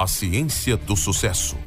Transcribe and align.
A 0.00 0.06
Ciência 0.06 0.78
do 0.78 0.96
Sucesso. 0.96 1.58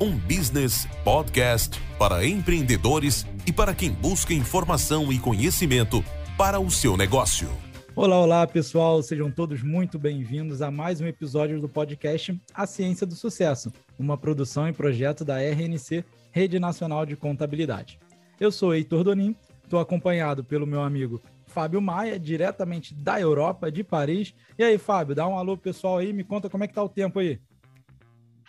Um 0.00 0.16
business 0.16 0.86
podcast 1.02 1.76
para 1.98 2.24
empreendedores 2.24 3.26
e 3.44 3.52
para 3.52 3.74
quem 3.74 3.90
busca 3.90 4.32
informação 4.32 5.12
e 5.12 5.18
conhecimento 5.18 6.00
para 6.38 6.60
o 6.60 6.70
seu 6.70 6.96
negócio. 6.96 7.48
Olá, 7.96 8.16
olá, 8.20 8.46
pessoal. 8.46 9.02
Sejam 9.02 9.28
todos 9.28 9.64
muito 9.64 9.98
bem-vindos 9.98 10.62
a 10.62 10.70
mais 10.70 11.00
um 11.00 11.06
episódio 11.08 11.60
do 11.60 11.68
podcast 11.68 12.40
A 12.54 12.64
Ciência 12.64 13.04
do 13.04 13.16
Sucesso, 13.16 13.72
uma 13.98 14.16
produção 14.16 14.68
e 14.68 14.72
projeto 14.72 15.24
da 15.24 15.42
RNC, 15.42 16.04
Rede 16.30 16.60
Nacional 16.60 17.04
de 17.04 17.16
Contabilidade. 17.16 17.98
Eu 18.38 18.52
sou 18.52 18.72
Heitor 18.72 19.02
Donin, 19.02 19.34
estou 19.64 19.80
acompanhado 19.80 20.44
pelo 20.44 20.64
meu 20.64 20.80
amigo 20.80 21.20
Fábio 21.44 21.82
Maia, 21.82 22.20
diretamente 22.20 22.94
da 22.94 23.20
Europa, 23.20 23.68
de 23.68 23.82
Paris. 23.82 24.32
E 24.56 24.62
aí, 24.62 24.78
Fábio, 24.78 25.16
dá 25.16 25.26
um 25.26 25.36
alô 25.36 25.56
pessoal 25.56 25.98
aí, 25.98 26.12
me 26.12 26.22
conta 26.22 26.48
como 26.48 26.62
é 26.62 26.68
que 26.68 26.74
tá 26.74 26.84
o 26.84 26.88
tempo 26.88 27.18
aí. 27.18 27.40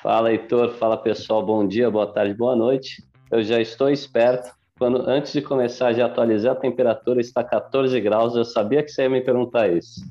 Fala, 0.02 0.31
Heitor. 0.31 0.73
Fala, 0.77 0.97
pessoal. 0.97 1.46
Bom 1.46 1.68
dia, 1.68 1.89
boa 1.91 2.11
tarde, 2.11 2.33
boa 2.33 2.55
noite. 2.55 3.04
Eu 3.29 3.43
já 3.43 3.61
estou 3.61 3.87
esperto. 3.87 4.51
Quando, 4.79 5.07
antes 5.07 5.32
de 5.32 5.43
começar 5.43 5.96
a 5.96 6.05
atualizar, 6.05 6.54
a 6.54 6.60
temperatura 6.60 7.21
está 7.21 7.43
14 7.43 8.01
graus. 8.01 8.36
Eu 8.36 8.43
sabia 8.43 8.82
que 8.82 8.89
você 8.89 9.04
ia 9.04 9.10
me 9.11 9.21
perguntar 9.21 9.69
isso. 9.71 10.01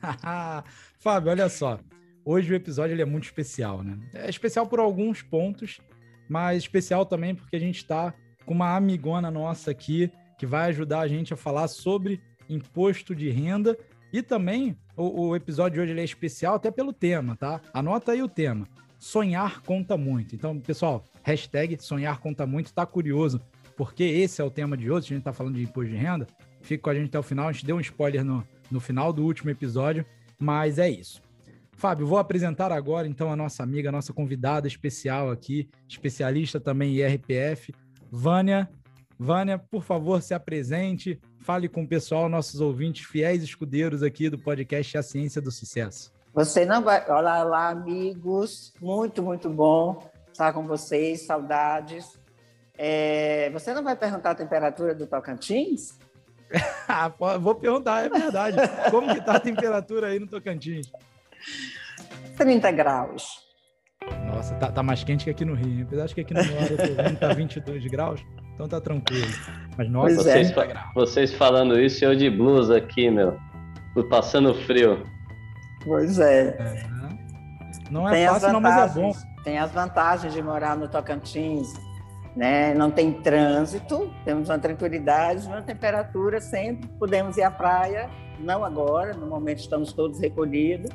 Fábio, 0.98 1.30
olha 1.30 1.50
só. 1.50 1.78
Hoje 2.24 2.50
o 2.50 2.56
episódio 2.56 2.94
ele 2.94 3.02
é 3.02 3.06
muito 3.06 3.24
especial, 3.24 3.82
né? 3.82 3.98
É 4.14 4.30
especial 4.30 4.66
por 4.66 4.80
alguns 4.80 5.20
pontos, 5.20 5.78
mas 6.26 6.62
especial 6.62 7.04
também 7.04 7.34
porque 7.34 7.56
a 7.56 7.60
gente 7.60 7.76
está 7.76 8.14
com 8.46 8.54
uma 8.54 8.74
amigona 8.74 9.30
nossa 9.30 9.70
aqui 9.70 10.10
que 10.38 10.46
vai 10.46 10.70
ajudar 10.70 11.00
a 11.00 11.08
gente 11.08 11.34
a 11.34 11.36
falar 11.36 11.68
sobre 11.68 12.22
imposto 12.48 13.14
de 13.14 13.28
renda 13.28 13.76
e 14.12 14.22
também 14.22 14.76
o, 14.96 15.28
o 15.28 15.36
episódio 15.36 15.76
de 15.84 15.92
hoje 15.92 16.00
é 16.00 16.04
especial 16.04 16.54
até 16.54 16.70
pelo 16.70 16.92
tema, 16.92 17.36
tá? 17.36 17.60
Anota 17.72 18.12
aí 18.12 18.22
o 18.22 18.28
tema. 18.28 18.66
Sonhar 18.98 19.62
conta 19.62 19.96
muito. 19.96 20.34
Então, 20.34 20.58
pessoal, 20.58 21.04
hashtag 21.22 21.82
sonhar 21.82 22.18
conta 22.18 22.46
muito. 22.46 22.72
Tá 22.72 22.84
curioso 22.84 23.40
porque 23.76 24.04
esse 24.04 24.42
é 24.42 24.44
o 24.44 24.50
tema 24.50 24.76
de 24.76 24.90
hoje, 24.90 25.06
a 25.06 25.16
gente 25.16 25.24
tá 25.24 25.32
falando 25.32 25.54
de 25.54 25.62
imposto 25.62 25.90
de 25.90 25.96
renda. 25.96 26.26
Fica 26.60 26.82
com 26.82 26.90
a 26.90 26.94
gente 26.94 27.08
até 27.08 27.18
o 27.18 27.22
final. 27.22 27.48
A 27.48 27.52
gente 27.52 27.64
deu 27.64 27.76
um 27.76 27.80
spoiler 27.80 28.22
no, 28.22 28.46
no 28.70 28.78
final 28.78 29.10
do 29.10 29.24
último 29.24 29.50
episódio, 29.50 30.04
mas 30.38 30.78
é 30.78 30.90
isso. 30.90 31.22
Fábio, 31.72 32.06
vou 32.06 32.18
apresentar 32.18 32.70
agora 32.72 33.08
então 33.08 33.32
a 33.32 33.36
nossa 33.36 33.62
amiga, 33.62 33.88
a 33.88 33.92
nossa 33.92 34.12
convidada 34.12 34.68
especial 34.68 35.30
aqui, 35.30 35.66
especialista 35.88 36.60
também 36.60 37.00
em 37.00 37.06
RPF, 37.06 37.72
Vânia 38.10 38.68
Vânia, 39.22 39.58
por 39.58 39.84
favor, 39.84 40.22
se 40.22 40.32
apresente, 40.32 41.20
fale 41.40 41.68
com 41.68 41.82
o 41.82 41.86
pessoal, 41.86 42.26
nossos 42.26 42.58
ouvintes 42.58 43.04
fiéis 43.04 43.42
escudeiros 43.42 44.02
aqui 44.02 44.30
do 44.30 44.38
podcast 44.38 44.96
A 44.96 45.02
Ciência 45.02 45.42
do 45.42 45.52
Sucesso. 45.52 46.10
Você 46.32 46.64
não 46.64 46.82
vai. 46.82 47.06
Olá, 47.06 47.68
amigos. 47.68 48.72
Muito, 48.80 49.22
muito 49.22 49.50
bom 49.50 50.10
estar 50.32 50.54
com 50.54 50.66
vocês. 50.66 51.26
Saudades. 51.26 52.18
É... 52.78 53.50
Você 53.50 53.74
não 53.74 53.84
vai 53.84 53.94
perguntar 53.94 54.30
a 54.30 54.34
temperatura 54.34 54.94
do 54.94 55.06
Tocantins? 55.06 55.98
Ah, 56.88 57.08
vou 57.38 57.54
perguntar, 57.54 58.06
é 58.06 58.08
verdade. 58.08 58.56
Como 58.90 59.12
que 59.12 59.20
está 59.20 59.34
a 59.34 59.40
temperatura 59.40 60.08
aí 60.08 60.18
no 60.18 60.26
Tocantins? 60.26 60.90
30 62.36 62.72
graus. 62.72 63.46
Nossa, 64.26 64.56
tá, 64.56 64.72
tá 64.72 64.82
mais 64.82 65.04
quente 65.04 65.22
que 65.22 65.30
aqui 65.30 65.44
no 65.44 65.54
Rio. 65.54 65.84
Apesar 65.84 66.06
de 66.06 66.14
que 66.16 66.20
aqui 66.22 66.34
no 66.34 66.42
Rio 66.42 66.66
eu 66.70 66.76
tô 66.76 67.02
vendo 67.02 67.20
tá 67.20 67.32
22 67.32 67.86
graus 67.86 68.20
então 68.60 68.68
tá 68.68 68.80
tranquilo. 68.80 69.26
Mas 69.76 69.90
nossa, 69.90 70.16
vocês, 70.16 70.50
fa 70.52 70.90
vocês 70.94 71.34
falando 71.34 71.80
isso, 71.80 72.04
eu 72.04 72.14
de 72.14 72.28
blusa 72.28 72.76
aqui, 72.76 73.10
meu. 73.10 73.38
Passando 74.08 74.54
frio. 74.66 75.02
Pois 75.84 76.18
é. 76.18 76.48
é. 76.48 76.86
Não 77.90 78.08
é 78.08 78.12
tem 78.12 78.28
fácil, 78.28 78.52
não, 78.52 78.60
mas 78.60 78.96
é 78.96 79.00
bom. 79.00 79.12
Tem 79.42 79.58
as 79.58 79.70
vantagens 79.72 80.32
de 80.32 80.42
morar 80.42 80.76
no 80.76 80.88
Tocantins. 80.88 81.72
Né? 82.36 82.74
Não 82.74 82.90
tem 82.90 83.12
trânsito, 83.12 84.12
temos 84.24 84.48
uma 84.48 84.58
tranquilidade, 84.58 85.46
uma 85.46 85.62
temperatura 85.62 86.40
sempre. 86.40 86.88
Podemos 86.98 87.36
ir 87.36 87.42
à 87.42 87.50
praia, 87.50 88.08
não 88.38 88.64
agora, 88.64 89.14
no 89.14 89.26
momento 89.26 89.58
estamos 89.58 89.92
todos 89.92 90.20
recolhidos, 90.20 90.90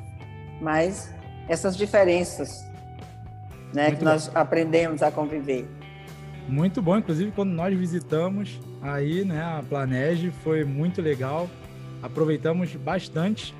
mas 0.62 1.12
essas 1.46 1.76
diferenças 1.76 2.48
né, 3.74 3.90
que 3.90 4.02
nós 4.02 4.30
aprendemos 4.34 5.02
a 5.02 5.10
conviver. 5.10 5.68
Muito 6.48 6.80
bom, 6.80 6.96
inclusive 6.96 7.32
quando 7.32 7.50
nós 7.50 7.76
visitamos 7.76 8.60
aí, 8.80 9.24
né, 9.24 9.42
a 9.42 9.62
Planege, 9.68 10.30
foi 10.42 10.64
muito 10.64 11.02
legal. 11.02 11.50
Aproveitamos 12.02 12.74
bastante 12.76 13.54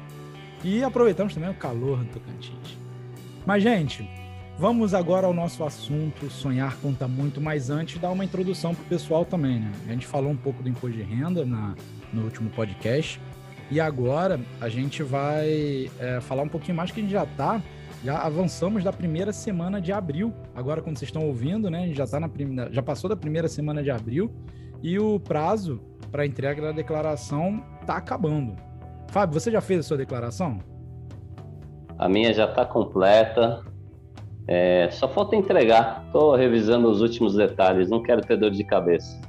e 0.63 0.85
aproveitamos 0.85 1.35
também 1.35 1.51
o 1.51 1.55
calor 1.55 1.99
do 1.99 2.07
Tocantins. 2.07 2.79
Mas, 3.45 3.63
gente, 3.63 4.09
vamos 4.59 4.95
agora 4.95 5.27
ao 5.27 5.33
nosso 5.33 5.65
assunto. 5.65 6.31
Sonhar 6.31 6.77
conta 6.77 7.09
muito, 7.09 7.41
mas 7.41 7.71
antes 7.71 8.01
dar 8.01 8.11
uma 8.11 8.25
introdução 8.25 8.75
para 8.75 8.85
o 8.85 8.87
pessoal 8.87 9.25
também, 9.25 9.61
né? 9.61 9.73
A 9.89 9.93
gente 9.93 10.07
falou 10.07 10.31
um 10.31 10.37
pouco 10.37 10.63
do 10.63 10.69
imposto 10.69 10.97
de 10.97 11.03
renda 11.03 11.45
na, 11.45 11.75
no 12.13 12.23
último 12.23 12.51
podcast. 12.51 13.21
E 13.71 13.81
agora 13.81 14.41
a 14.61 14.69
gente 14.69 15.03
vai 15.03 15.91
é, 15.99 16.21
falar 16.21 16.43
um 16.43 16.49
pouquinho 16.49 16.77
mais 16.77 16.93
que 16.93 17.01
a 17.01 17.03
gente 17.03 17.13
já 17.13 17.25
está 17.25 17.61
já 18.07 18.19
avançamos 18.19 18.85
da 18.85 18.93
primeira 18.93 19.33
semana 19.33 19.81
de 19.81 19.93
abril. 19.93 20.33
Agora, 20.55 20.81
quando 20.81 20.97
vocês 20.97 21.09
estão 21.09 21.27
ouvindo, 21.27 21.69
né? 21.69 21.83
A 21.83 21.87
gente 21.89 21.97
já 21.97 22.07
tá 22.07 22.21
na 22.21 22.29
primeira, 22.29 22.73
já 22.73 22.81
passou 22.81 23.11
da 23.11 23.17
primeira 23.17 23.49
semana 23.49 23.83
de 23.83 23.91
abril 23.91 24.31
e 24.81 24.97
o 24.97 25.19
prazo 25.19 25.81
para 26.13 26.25
entrega 26.25 26.63
da 26.63 26.71
declaração 26.71 27.65
está 27.81 27.97
acabando. 27.97 28.55
Fábio, 29.09 29.41
você 29.41 29.51
já 29.51 29.61
fez 29.61 29.81
a 29.81 29.83
sua 29.83 29.97
declaração? 29.97 30.61
A 31.99 32.09
minha 32.09 32.33
já 32.33 32.45
está 32.45 32.65
completa. 32.65 33.65
É, 34.47 34.89
só 34.93 35.09
falta 35.09 35.35
entregar. 35.35 36.05
Estou 36.07 36.37
revisando 36.37 36.89
os 36.89 37.01
últimos 37.01 37.35
detalhes. 37.35 37.91
Não 37.91 38.01
quero 38.01 38.21
ter 38.21 38.37
dor 38.37 38.53
de 38.53 38.63
cabeça. 38.63 39.21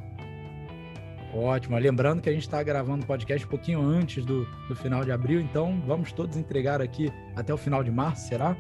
Ótimo. 1.34 1.78
Lembrando 1.78 2.22
que 2.22 2.30
a 2.30 2.32
gente 2.32 2.44
está 2.44 2.62
gravando 2.64 3.04
o 3.04 3.08
podcast 3.08 3.46
um 3.46 3.50
pouquinho 3.50 3.82
antes 3.82 4.24
do, 4.26 4.46
do 4.68 4.76
final 4.76 5.04
de 5.04 5.12
abril, 5.12 5.42
então 5.42 5.82
vamos 5.86 6.12
todos 6.12 6.38
entregar 6.38 6.82
aqui 6.82 7.12
até 7.36 7.54
o 7.54 7.58
final 7.58 7.84
de 7.84 7.92
março, 7.92 8.28
será? 8.28 8.56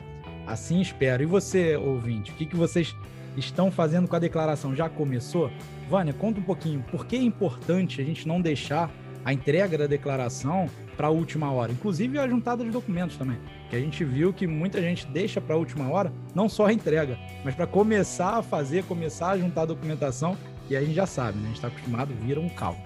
Assim 0.45 0.81
espero. 0.81 1.23
E 1.23 1.25
você, 1.25 1.75
ouvinte, 1.75 2.31
o 2.31 2.35
que, 2.35 2.45
que 2.45 2.55
vocês 2.55 2.95
estão 3.35 3.71
fazendo 3.71 4.07
com 4.07 4.15
a 4.15 4.19
declaração? 4.19 4.75
Já 4.75 4.89
começou? 4.89 5.51
Vânia, 5.89 6.13
conta 6.13 6.39
um 6.39 6.43
pouquinho. 6.43 6.83
Por 6.91 7.05
que 7.05 7.15
é 7.15 7.21
importante 7.21 8.01
a 8.01 8.03
gente 8.03 8.27
não 8.27 8.41
deixar 8.41 8.91
a 9.23 9.33
entrega 9.33 9.77
da 9.77 9.87
declaração 9.87 10.69
para 10.95 11.07
a 11.07 11.09
última 11.09 11.51
hora? 11.51 11.71
Inclusive 11.71 12.19
a 12.19 12.27
juntada 12.27 12.63
de 12.63 12.69
documentos 12.69 13.17
também. 13.17 13.37
Que 13.69 13.75
a 13.75 13.79
gente 13.79 14.03
viu 14.03 14.33
que 14.33 14.45
muita 14.45 14.81
gente 14.81 15.07
deixa 15.07 15.39
para 15.39 15.55
a 15.55 15.57
última 15.57 15.89
hora, 15.89 16.11
não 16.35 16.49
só 16.49 16.67
a 16.67 16.73
entrega, 16.73 17.17
mas 17.43 17.55
para 17.55 17.67
começar 17.67 18.37
a 18.37 18.43
fazer, 18.43 18.83
começar 18.83 19.31
a 19.31 19.37
juntar 19.37 19.63
a 19.63 19.65
documentação 19.65 20.37
e 20.69 20.75
a 20.75 20.81
gente 20.81 20.93
já 20.93 21.05
sabe, 21.05 21.37
né? 21.37 21.43
A 21.43 21.47
gente 21.47 21.55
está 21.55 21.67
acostumado, 21.67 22.13
vira 22.13 22.39
um 22.39 22.49
caos. 22.49 22.77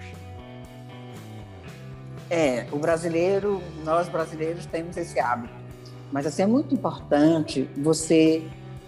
É, 2.30 2.66
o 2.72 2.78
brasileiro, 2.78 3.60
nós 3.84 4.08
brasileiros 4.08 4.64
temos 4.66 4.96
esse 4.96 5.20
hábito. 5.20 5.54
Mas 6.10 6.26
assim, 6.26 6.42
é 6.42 6.46
muito 6.46 6.74
importante 6.74 7.68
você 7.76 8.42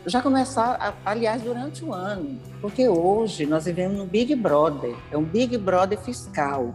já 0.06 0.20
começar, 0.20 0.98
aliás, 1.04 1.42
durante 1.42 1.84
o 1.84 1.92
ano, 1.92 2.38
porque 2.60 2.88
hoje 2.88 3.46
nós 3.46 3.64
vivemos 3.64 3.96
no 3.96 4.06
Big 4.06 4.34
Brother, 4.34 4.94
é 5.10 5.16
um 5.16 5.24
Big 5.24 5.56
Brother 5.56 5.98
fiscal. 5.98 6.74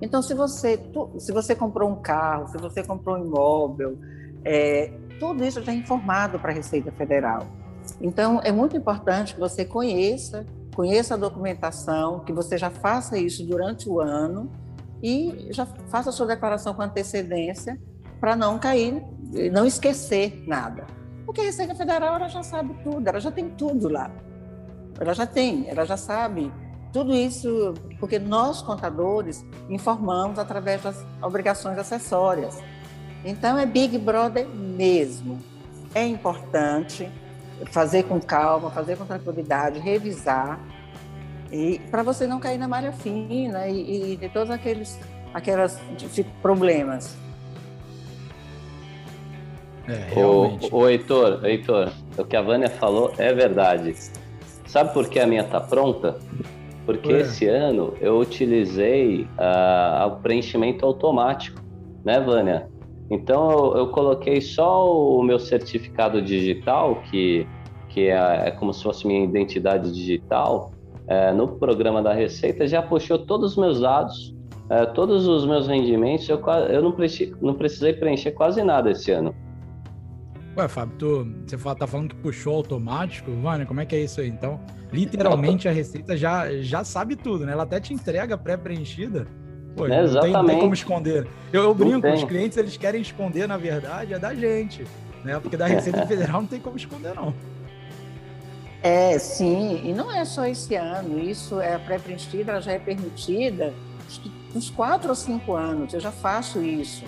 Então, 0.00 0.22
se 0.22 0.32
você, 0.32 0.80
se 1.18 1.30
você 1.30 1.54
comprou 1.54 1.90
um 1.90 1.96
carro, 1.96 2.48
se 2.48 2.56
você 2.56 2.82
comprou 2.82 3.16
um 3.16 3.26
imóvel, 3.26 3.98
é, 4.42 4.92
tudo 5.18 5.44
isso 5.44 5.62
já 5.62 5.72
é 5.72 5.74
informado 5.74 6.38
para 6.38 6.52
a 6.52 6.54
Receita 6.54 6.90
Federal. 6.90 7.46
Então, 8.00 8.40
é 8.42 8.50
muito 8.50 8.76
importante 8.76 9.34
que 9.34 9.40
você 9.40 9.64
conheça 9.64 10.46
conheça 10.74 11.14
a 11.14 11.16
documentação, 11.16 12.20
que 12.20 12.32
você 12.32 12.56
já 12.56 12.70
faça 12.70 13.18
isso 13.18 13.44
durante 13.44 13.88
o 13.88 14.00
ano 14.00 14.50
e 15.02 15.48
já 15.50 15.66
faça 15.66 16.12
sua 16.12 16.26
declaração 16.26 16.74
com 16.74 16.82
antecedência 16.82 17.80
para 18.20 18.36
não 18.36 18.58
cair, 18.58 19.02
não 19.52 19.66
esquecer 19.66 20.44
nada. 20.46 20.86
Porque 21.24 21.40
a 21.40 21.44
Receita 21.44 21.74
Federal 21.74 22.16
ela 22.16 22.28
já 22.28 22.42
sabe 22.42 22.74
tudo, 22.82 23.06
ela 23.06 23.20
já 23.20 23.30
tem 23.30 23.48
tudo 23.50 23.88
lá. 23.88 24.10
Ela 24.98 25.14
já 25.14 25.26
tem, 25.26 25.68
ela 25.68 25.84
já 25.84 25.96
sabe 25.96 26.52
tudo 26.92 27.14
isso, 27.14 27.74
porque 27.98 28.18
nós 28.18 28.60
contadores 28.62 29.44
informamos 29.68 30.38
através 30.38 30.82
das 30.82 31.04
obrigações 31.22 31.78
acessórias. 31.78 32.58
Então 33.24 33.56
é 33.58 33.64
Big 33.64 33.96
Brother 33.98 34.46
mesmo. 34.48 35.38
É 35.94 36.04
importante 36.06 37.10
fazer 37.66 38.04
com 38.04 38.20
calma, 38.20 38.70
fazer 38.70 38.96
com 38.96 39.04
tranquilidade, 39.04 39.78
revisar, 39.78 40.60
e 41.52 41.80
para 41.90 42.02
você 42.02 42.26
não 42.26 42.38
cair 42.38 42.58
na 42.58 42.68
malha 42.68 42.92
fina 42.92 43.66
e, 43.66 44.12
e 44.12 44.16
de 44.16 44.28
todos 44.28 44.50
aqueles 44.50 44.98
aquelas 45.34 45.80
problemas. 46.42 47.16
É, 49.88 50.14
realmente. 50.14 50.68
O, 50.72 50.78
o 50.78 50.88
Heitor, 50.88 51.44
Heitor, 51.44 51.92
o 52.16 52.24
que 52.24 52.36
a 52.36 52.42
Vânia 52.42 52.68
falou 52.68 53.12
é 53.18 53.32
verdade. 53.32 53.94
Sabe 54.66 54.92
por 54.92 55.08
que 55.08 55.18
a 55.18 55.26
minha 55.26 55.44
tá 55.44 55.60
pronta? 55.60 56.18
Porque 56.86 57.12
é. 57.12 57.20
esse 57.20 57.46
ano 57.46 57.94
eu 58.00 58.18
utilizei 58.18 59.22
uh, 59.22 60.06
o 60.06 60.16
preenchimento 60.16 60.84
automático, 60.84 61.60
né, 62.04 62.20
Vânia? 62.20 62.68
Então 63.10 63.50
eu, 63.50 63.76
eu, 63.78 63.86
coloquei 63.88 64.40
só 64.40 65.18
o 65.18 65.22
meu 65.22 65.38
certificado 65.38 66.22
digital, 66.22 67.02
que, 67.10 67.46
que 67.88 68.08
é, 68.08 68.48
é 68.48 68.50
como 68.52 68.72
se 68.72 68.82
fosse 68.82 69.06
minha 69.06 69.24
identidade 69.24 69.92
digital, 69.92 70.70
é, 71.08 71.32
no 71.32 71.48
programa 71.48 72.00
da 72.00 72.12
Receita, 72.12 72.68
já 72.68 72.80
puxou 72.80 73.18
todos 73.18 73.52
os 73.52 73.58
meus 73.58 73.80
dados, 73.80 74.32
é, 74.68 74.86
todos 74.86 75.26
os 75.26 75.44
meus 75.44 75.66
rendimentos, 75.66 76.28
eu, 76.28 76.40
eu 76.68 76.80
não, 76.80 76.92
precisei, 76.92 77.34
não 77.42 77.54
precisei 77.54 77.92
preencher 77.92 78.30
quase 78.30 78.62
nada 78.62 78.92
esse 78.92 79.10
ano. 79.10 79.34
Ué, 80.56 80.68
Fábio, 80.68 80.96
tu, 80.96 81.26
você 81.46 81.56
tá 81.74 81.86
falando 81.86 82.10
que 82.10 82.16
puxou 82.16 82.54
automático? 82.54 83.32
Vânia, 83.32 83.66
como 83.66 83.80
é 83.80 83.86
que 83.86 83.96
é 83.96 84.00
isso 84.00 84.20
aí? 84.20 84.28
Então, 84.28 84.60
literalmente 84.92 85.68
a 85.68 85.72
Receita 85.72 86.16
já, 86.16 86.52
já 86.60 86.84
sabe 86.84 87.16
tudo, 87.16 87.44
né? 87.44 87.52
Ela 87.52 87.64
até 87.64 87.80
te 87.80 87.92
entrega 87.92 88.38
pré-preenchida. 88.38 89.26
Pô, 89.76 89.86
é, 89.86 90.06
não, 90.06 90.20
tem, 90.20 90.46
tem, 90.46 90.58
como 90.58 90.74
esconder. 90.74 91.26
Eu, 91.52 91.62
eu 91.62 91.74
brinco, 91.74 92.06
os 92.08 92.24
clientes 92.24 92.56
eles 92.56 92.76
querem 92.76 93.00
esconder, 93.00 93.46
na 93.46 93.56
verdade, 93.56 94.14
é 94.14 94.18
da 94.18 94.34
gente. 94.34 94.84
Né? 95.24 95.38
Porque 95.40 95.56
da 95.56 95.66
Receita 95.66 96.04
Federal 96.08 96.40
não 96.40 96.48
tem 96.48 96.60
como 96.60 96.76
esconder, 96.76 97.14
não. 97.14 97.34
É, 98.82 99.18
sim, 99.18 99.82
e 99.84 99.92
não 99.92 100.10
é 100.10 100.24
só 100.24 100.46
esse 100.46 100.74
ano, 100.74 101.20
isso 101.20 101.60
é 101.60 101.76
pré-preenchida, 101.76 102.52
ela 102.52 102.62
já 102.62 102.72
é 102.72 102.78
permitida 102.78 103.74
uns 104.54 104.70
quatro 104.70 105.10
ou 105.10 105.14
cinco 105.14 105.54
anos, 105.54 105.92
eu 105.92 106.00
já 106.00 106.10
faço 106.10 106.62
isso, 106.62 107.04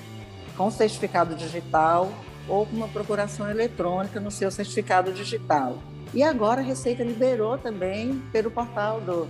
com 0.55 0.71
certificado 0.71 1.35
digital 1.35 2.13
ou 2.47 2.67
com 2.67 2.77
uma 2.77 2.89
procuração 2.89 3.51
eletrônica 3.51 4.21
no 4.21 4.31
seu 4.31 4.51
certificado 4.51 5.13
digital. 5.13 5.79
E 6.13 6.23
agora 6.23 6.61
a 6.61 6.65
Receita 6.65 7.03
liberou 7.03 7.57
também 7.57 8.23
pelo 8.31 8.51
portal 8.51 9.01
do 9.01 9.27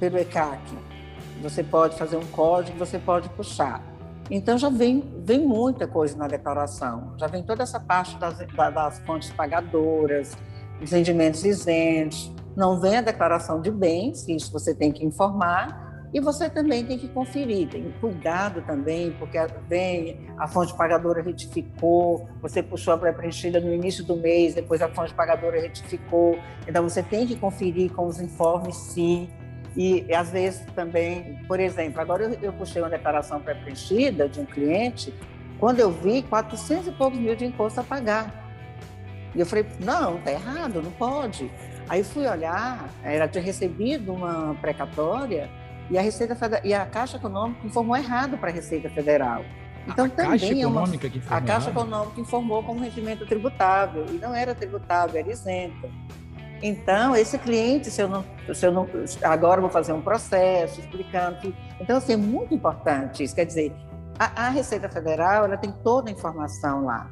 pelo 0.00 0.18
ECAC. 0.18 0.60
Você 1.42 1.62
pode 1.62 1.96
fazer 1.96 2.16
um 2.16 2.26
código, 2.26 2.78
você 2.78 2.98
pode 2.98 3.28
puxar. 3.30 3.82
Então 4.30 4.58
já 4.58 4.68
vem, 4.68 5.04
vem 5.24 5.46
muita 5.46 5.86
coisa 5.86 6.16
na 6.16 6.26
declaração, 6.26 7.14
já 7.16 7.28
vem 7.28 7.44
toda 7.44 7.62
essa 7.62 7.78
parte 7.78 8.16
das, 8.18 8.38
das 8.38 8.98
fontes 9.00 9.30
pagadoras, 9.30 10.36
os 10.82 10.90
rendimentos 10.90 11.44
isentos, 11.44 12.32
não 12.56 12.80
vem 12.80 12.96
a 12.96 13.00
declaração 13.00 13.60
de 13.60 13.70
bens, 13.70 14.26
isso 14.28 14.50
você 14.50 14.74
tem 14.74 14.90
que 14.90 15.04
informar, 15.04 15.86
e 16.12 16.20
você 16.20 16.48
também 16.48 16.84
tem 16.84 16.98
que 16.98 17.08
conferir, 17.08 17.68
tem 17.68 17.92
cuidado 18.00 18.62
também, 18.62 19.12
porque 19.12 19.38
vem 19.68 20.26
a 20.38 20.48
fonte 20.48 20.74
pagadora 20.74 21.22
retificou, 21.22 22.26
você 22.40 22.62
puxou 22.62 22.94
a 22.94 22.98
pré-preenchida 22.98 23.60
no 23.60 23.72
início 23.72 24.02
do 24.04 24.16
mês, 24.16 24.54
depois 24.54 24.80
a 24.80 24.88
fonte 24.88 25.12
pagadora 25.12 25.60
retificou. 25.60 26.38
Então 26.66 26.82
você 26.82 27.02
tem 27.02 27.26
que 27.26 27.36
conferir 27.36 27.92
com 27.92 28.06
os 28.06 28.20
informes 28.20 28.76
sim. 28.76 29.28
E 29.76 30.06
às 30.14 30.30
vezes 30.30 30.64
também, 30.74 31.38
por 31.46 31.60
exemplo, 31.60 32.00
agora 32.00 32.24
eu, 32.24 32.38
eu 32.40 32.52
puxei 32.52 32.80
uma 32.80 32.90
declaração 32.90 33.40
pré-preenchida 33.40 34.28
de 34.28 34.40
um 34.40 34.46
cliente, 34.46 35.12
quando 35.58 35.80
eu 35.80 35.90
vi 35.90 36.22
400 36.22 36.88
e 36.88 36.92
poucos 36.92 37.18
mil 37.18 37.36
de 37.36 37.44
imposto 37.44 37.80
a 37.80 37.84
pagar. 37.84 38.46
E 39.34 39.40
eu 39.40 39.44
falei, 39.44 39.66
não, 39.80 40.18
tá 40.18 40.32
errado, 40.32 40.80
não 40.82 40.90
pode. 40.92 41.50
Aí 41.88 42.02
fui 42.02 42.26
olhar, 42.26 42.88
era 43.02 43.26
de 43.26 43.38
recebido 43.38 44.12
uma 44.12 44.54
precatória 44.60 45.50
e 45.90 45.98
a 45.98 46.00
Receita 46.00 46.34
Federal, 46.34 46.66
e 46.66 46.74
a 46.74 46.84
Caixa 46.86 47.16
Econômica 47.16 47.66
informou 47.66 47.96
errado 47.96 48.38
para 48.38 48.50
a 48.50 48.52
Receita 48.52 48.88
Federal. 48.88 49.44
Então 49.86 50.06
a 50.06 50.08
também 50.08 50.38
Caixa 50.38 50.58
é 50.58 50.66
uma 50.66 50.88
que 50.88 51.22
a 51.28 51.40
Caixa 51.40 51.70
Econômica 51.70 52.20
informou 52.20 52.62
como 52.62 52.80
rendimento 52.80 53.24
tributável 53.26 54.06
e 54.08 54.14
não 54.14 54.34
era 54.34 54.54
tributável, 54.54 55.20
era 55.20 55.30
isento. 55.30 55.88
Então, 56.62 57.14
esse 57.14 57.38
cliente, 57.38 57.90
se 57.90 58.00
eu 58.00 58.08
não, 58.08 58.24
se 58.54 58.66
eu 58.66 58.72
não 58.72 58.88
agora 59.22 59.60
vou 59.60 59.70
fazer 59.70 59.92
um 59.92 60.00
processo 60.00 60.80
explicando 60.80 61.38
que, 61.38 61.54
então 61.80 61.98
assim, 61.98 62.14
é 62.14 62.16
muito 62.16 62.54
importante 62.54 63.22
isso. 63.22 63.34
Quer 63.34 63.44
dizer, 63.44 63.72
a, 64.18 64.46
a 64.46 64.48
Receita 64.48 64.88
Federal 64.88 65.44
ela 65.44 65.56
tem 65.56 65.72
toda 65.82 66.08
a 66.08 66.12
informação 66.12 66.84
lá 66.84 67.10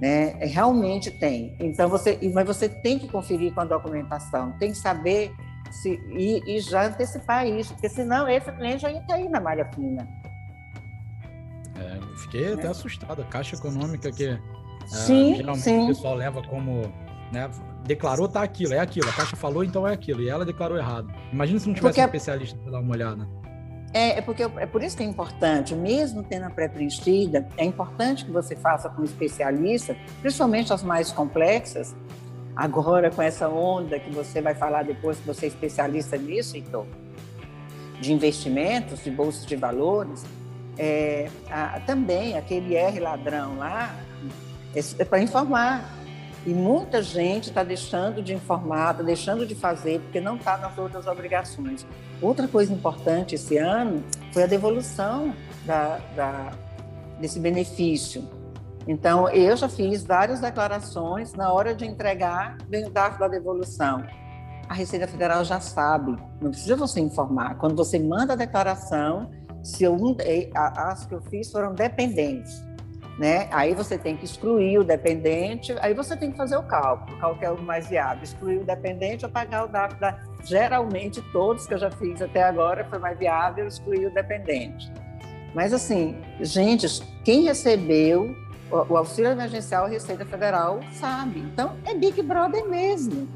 né? 0.00 0.34
É, 0.40 0.46
realmente 0.46 1.10
tem. 1.10 1.54
Então 1.60 1.88
você, 1.88 2.18
mas 2.32 2.46
você 2.46 2.68
tem 2.68 2.98
que 2.98 3.06
conferir 3.06 3.52
com 3.52 3.60
a 3.60 3.64
documentação, 3.64 4.52
tem 4.52 4.72
que 4.72 4.78
saber 4.78 5.32
se 5.70 6.00
e, 6.08 6.56
e 6.56 6.60
já 6.60 6.86
antecipar 6.86 7.46
isso, 7.46 7.74
porque 7.74 7.88
senão 7.88 8.26
esse 8.26 8.50
cliente 8.52 8.78
já 8.78 8.90
ia 8.90 9.02
cair 9.02 9.28
na 9.28 9.40
malha 9.40 9.70
fina. 9.74 10.08
É, 11.76 12.00
fiquei 12.16 12.54
até 12.54 12.68
assustado. 12.68 13.20
A 13.20 13.24
Caixa 13.26 13.56
Econômica 13.56 14.10
que 14.10 14.26
é, 14.26 14.40
sim, 14.86 15.36
geralmente 15.36 15.62
sim. 15.62 15.84
o 15.84 15.88
pessoal 15.88 16.14
leva 16.14 16.42
como 16.42 16.82
né, 17.30 17.48
declarou 17.84 18.28
tá 18.28 18.42
aquilo, 18.42 18.74
é 18.74 18.78
aquilo. 18.78 19.08
A 19.08 19.12
Caixa 19.12 19.36
falou, 19.36 19.64
então 19.64 19.86
é 19.86 19.92
aquilo. 19.92 20.22
E 20.22 20.28
ela 20.28 20.44
declarou 20.44 20.76
errado. 20.76 21.12
Imagina 21.32 21.58
se 21.58 21.66
não 21.66 21.74
tivesse 21.74 21.94
porque... 21.94 22.00
um 22.00 22.04
especialista 22.04 22.58
para 22.58 22.72
dar 22.72 22.80
uma 22.80 22.92
olhada. 22.92 23.28
É, 23.92 24.18
é, 24.18 24.20
porque 24.20 24.44
é 24.44 24.66
por 24.66 24.82
isso 24.82 24.96
que 24.96 25.02
é 25.02 25.06
importante, 25.06 25.74
mesmo 25.74 26.22
tendo 26.22 26.44
a 26.44 26.50
pré-preenchida, 26.50 27.48
é 27.56 27.64
importante 27.64 28.24
que 28.24 28.30
você 28.30 28.54
faça 28.54 28.88
com 28.88 29.02
um 29.02 29.04
especialista, 29.04 29.96
principalmente 30.20 30.72
as 30.72 30.82
mais 30.82 31.10
complexas. 31.10 31.94
Agora, 32.54 33.10
com 33.10 33.20
essa 33.20 33.48
onda 33.48 33.98
que 33.98 34.10
você 34.10 34.40
vai 34.40 34.54
falar 34.54 34.84
depois, 34.84 35.18
que 35.18 35.26
você 35.26 35.46
é 35.46 35.48
especialista 35.48 36.16
nisso, 36.16 36.56
então, 36.56 36.86
de 38.00 38.12
investimentos, 38.12 39.02
de 39.02 39.10
bolsas 39.10 39.44
de 39.44 39.56
valores, 39.56 40.24
é, 40.78 41.28
a, 41.50 41.80
também 41.80 42.36
aquele 42.36 42.76
R 42.76 43.00
ladrão 43.00 43.58
lá, 43.58 43.94
é, 44.74 44.80
é 44.98 45.04
para 45.04 45.20
informar 45.20 45.99
e 46.46 46.54
muita 46.54 47.02
gente 47.02 47.48
está 47.48 47.62
deixando 47.62 48.22
de 48.22 48.32
informar, 48.32 48.92
está 48.92 49.02
deixando 49.02 49.44
de 49.44 49.54
fazer, 49.54 50.00
porque 50.00 50.20
não 50.20 50.36
está 50.36 50.56
nas 50.56 50.76
outras 50.78 51.06
obrigações. 51.06 51.86
Outra 52.20 52.48
coisa 52.48 52.72
importante 52.72 53.34
esse 53.34 53.58
ano 53.58 54.02
foi 54.32 54.44
a 54.44 54.46
devolução 54.46 55.34
da, 55.66 55.98
da, 56.16 56.52
desse 57.20 57.38
benefício. 57.38 58.26
Então, 58.88 59.28
eu 59.28 59.54
já 59.56 59.68
fiz 59.68 60.02
várias 60.02 60.40
declarações 60.40 61.34
na 61.34 61.52
hora 61.52 61.74
de 61.74 61.84
entregar, 61.84 62.56
vem 62.68 62.86
o 62.86 62.90
da 62.90 63.28
devolução. 63.28 64.02
A 64.66 64.72
Receita 64.72 65.06
Federal 65.06 65.44
já 65.44 65.60
sabe, 65.60 66.16
não 66.40 66.50
precisa 66.50 66.76
você 66.76 67.00
informar. 67.00 67.58
Quando 67.58 67.76
você 67.76 67.98
manda 67.98 68.32
a 68.32 68.36
declaração, 68.36 69.30
se 69.62 69.84
eu, 69.84 69.96
as 70.54 71.04
que 71.04 71.14
eu 71.14 71.20
fiz 71.20 71.50
foram 71.50 71.74
dependentes 71.74 72.69
né? 73.20 73.48
Aí 73.50 73.74
você 73.74 73.98
tem 73.98 74.16
que 74.16 74.24
excluir 74.24 74.78
o 74.78 74.82
dependente, 74.82 75.76
aí 75.82 75.92
você 75.92 76.16
tem 76.16 76.30
que 76.30 76.38
fazer 76.38 76.56
o 76.56 76.62
cálculo, 76.62 77.18
qual 77.20 77.36
que 77.36 77.44
é 77.44 77.50
o 77.50 77.60
mais 77.60 77.86
viável, 77.86 78.24
excluir 78.24 78.56
o 78.56 78.64
dependente 78.64 79.26
ou 79.26 79.30
pagar 79.30 79.66
o 79.66 79.68
dado 79.68 79.94
da... 80.00 80.18
Geralmente, 80.42 81.20
todos 81.30 81.66
que 81.66 81.74
eu 81.74 81.78
já 81.78 81.90
fiz 81.90 82.22
até 82.22 82.42
agora, 82.42 82.82
foi 82.86 82.98
mais 82.98 83.18
viável 83.18 83.68
excluir 83.68 84.06
o 84.06 84.14
dependente. 84.14 84.90
Mas 85.54 85.74
assim, 85.74 86.16
gente, 86.40 86.86
quem 87.22 87.42
recebeu 87.42 88.34
o 88.70 88.96
auxílio 88.96 89.32
emergencial 89.32 89.86
Receita 89.86 90.24
Federal 90.24 90.80
sabe. 90.90 91.40
Então, 91.40 91.76
é 91.84 91.92
Big 91.94 92.22
Brother 92.22 92.66
mesmo. 92.66 93.28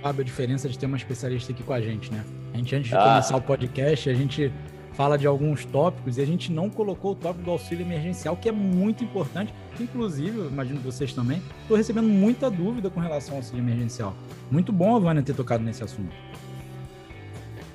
Sabe 0.00 0.20
a 0.20 0.24
diferença 0.24 0.68
de 0.68 0.78
ter 0.78 0.86
uma 0.86 0.98
especialista 0.98 1.50
aqui 1.50 1.64
com 1.64 1.72
a 1.72 1.80
gente, 1.80 2.12
né? 2.12 2.22
A 2.52 2.58
gente, 2.58 2.76
antes 2.76 2.90
de 2.90 2.96
ah. 2.96 3.02
começar 3.02 3.36
o 3.36 3.42
podcast, 3.42 4.08
a 4.08 4.14
gente 4.14 4.52
fala 4.94 5.18
de 5.18 5.26
alguns 5.26 5.64
tópicos 5.64 6.18
e 6.18 6.22
a 6.22 6.26
gente 6.26 6.52
não 6.52 6.70
colocou 6.70 7.12
o 7.12 7.14
tópico 7.14 7.44
do 7.44 7.50
auxílio 7.50 7.84
emergencial, 7.84 8.36
que 8.36 8.48
é 8.48 8.52
muito 8.52 9.04
importante. 9.04 9.52
Inclusive, 9.78 10.46
imagino 10.46 10.80
vocês 10.80 11.12
também, 11.12 11.42
estou 11.62 11.76
recebendo 11.76 12.08
muita 12.08 12.48
dúvida 12.48 12.88
com 12.88 13.00
relação 13.00 13.34
ao 13.34 13.38
auxílio 13.38 13.62
emergencial. 13.62 14.14
Muito 14.50 14.72
bom 14.72 14.98
Vânia 15.00 15.22
ter 15.22 15.34
tocado 15.34 15.62
nesse 15.64 15.82
assunto. 15.82 16.14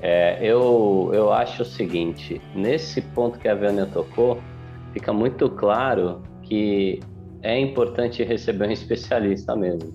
É, 0.01 0.39
eu, 0.41 1.11
eu 1.13 1.31
acho 1.33 1.63
o 1.63 1.65
seguinte, 1.65 2.41
nesse 2.55 3.01
ponto 3.01 3.37
que 3.37 3.49
a 3.49 3.55
Vânia 3.55 3.85
tocou, 3.85 4.41
fica 4.93 5.11
muito 5.11 5.49
claro 5.49 6.21
que 6.43 7.01
é 7.41 7.59
importante 7.59 8.23
receber 8.23 8.67
um 8.67 8.71
especialista 8.71 9.55
mesmo. 9.55 9.93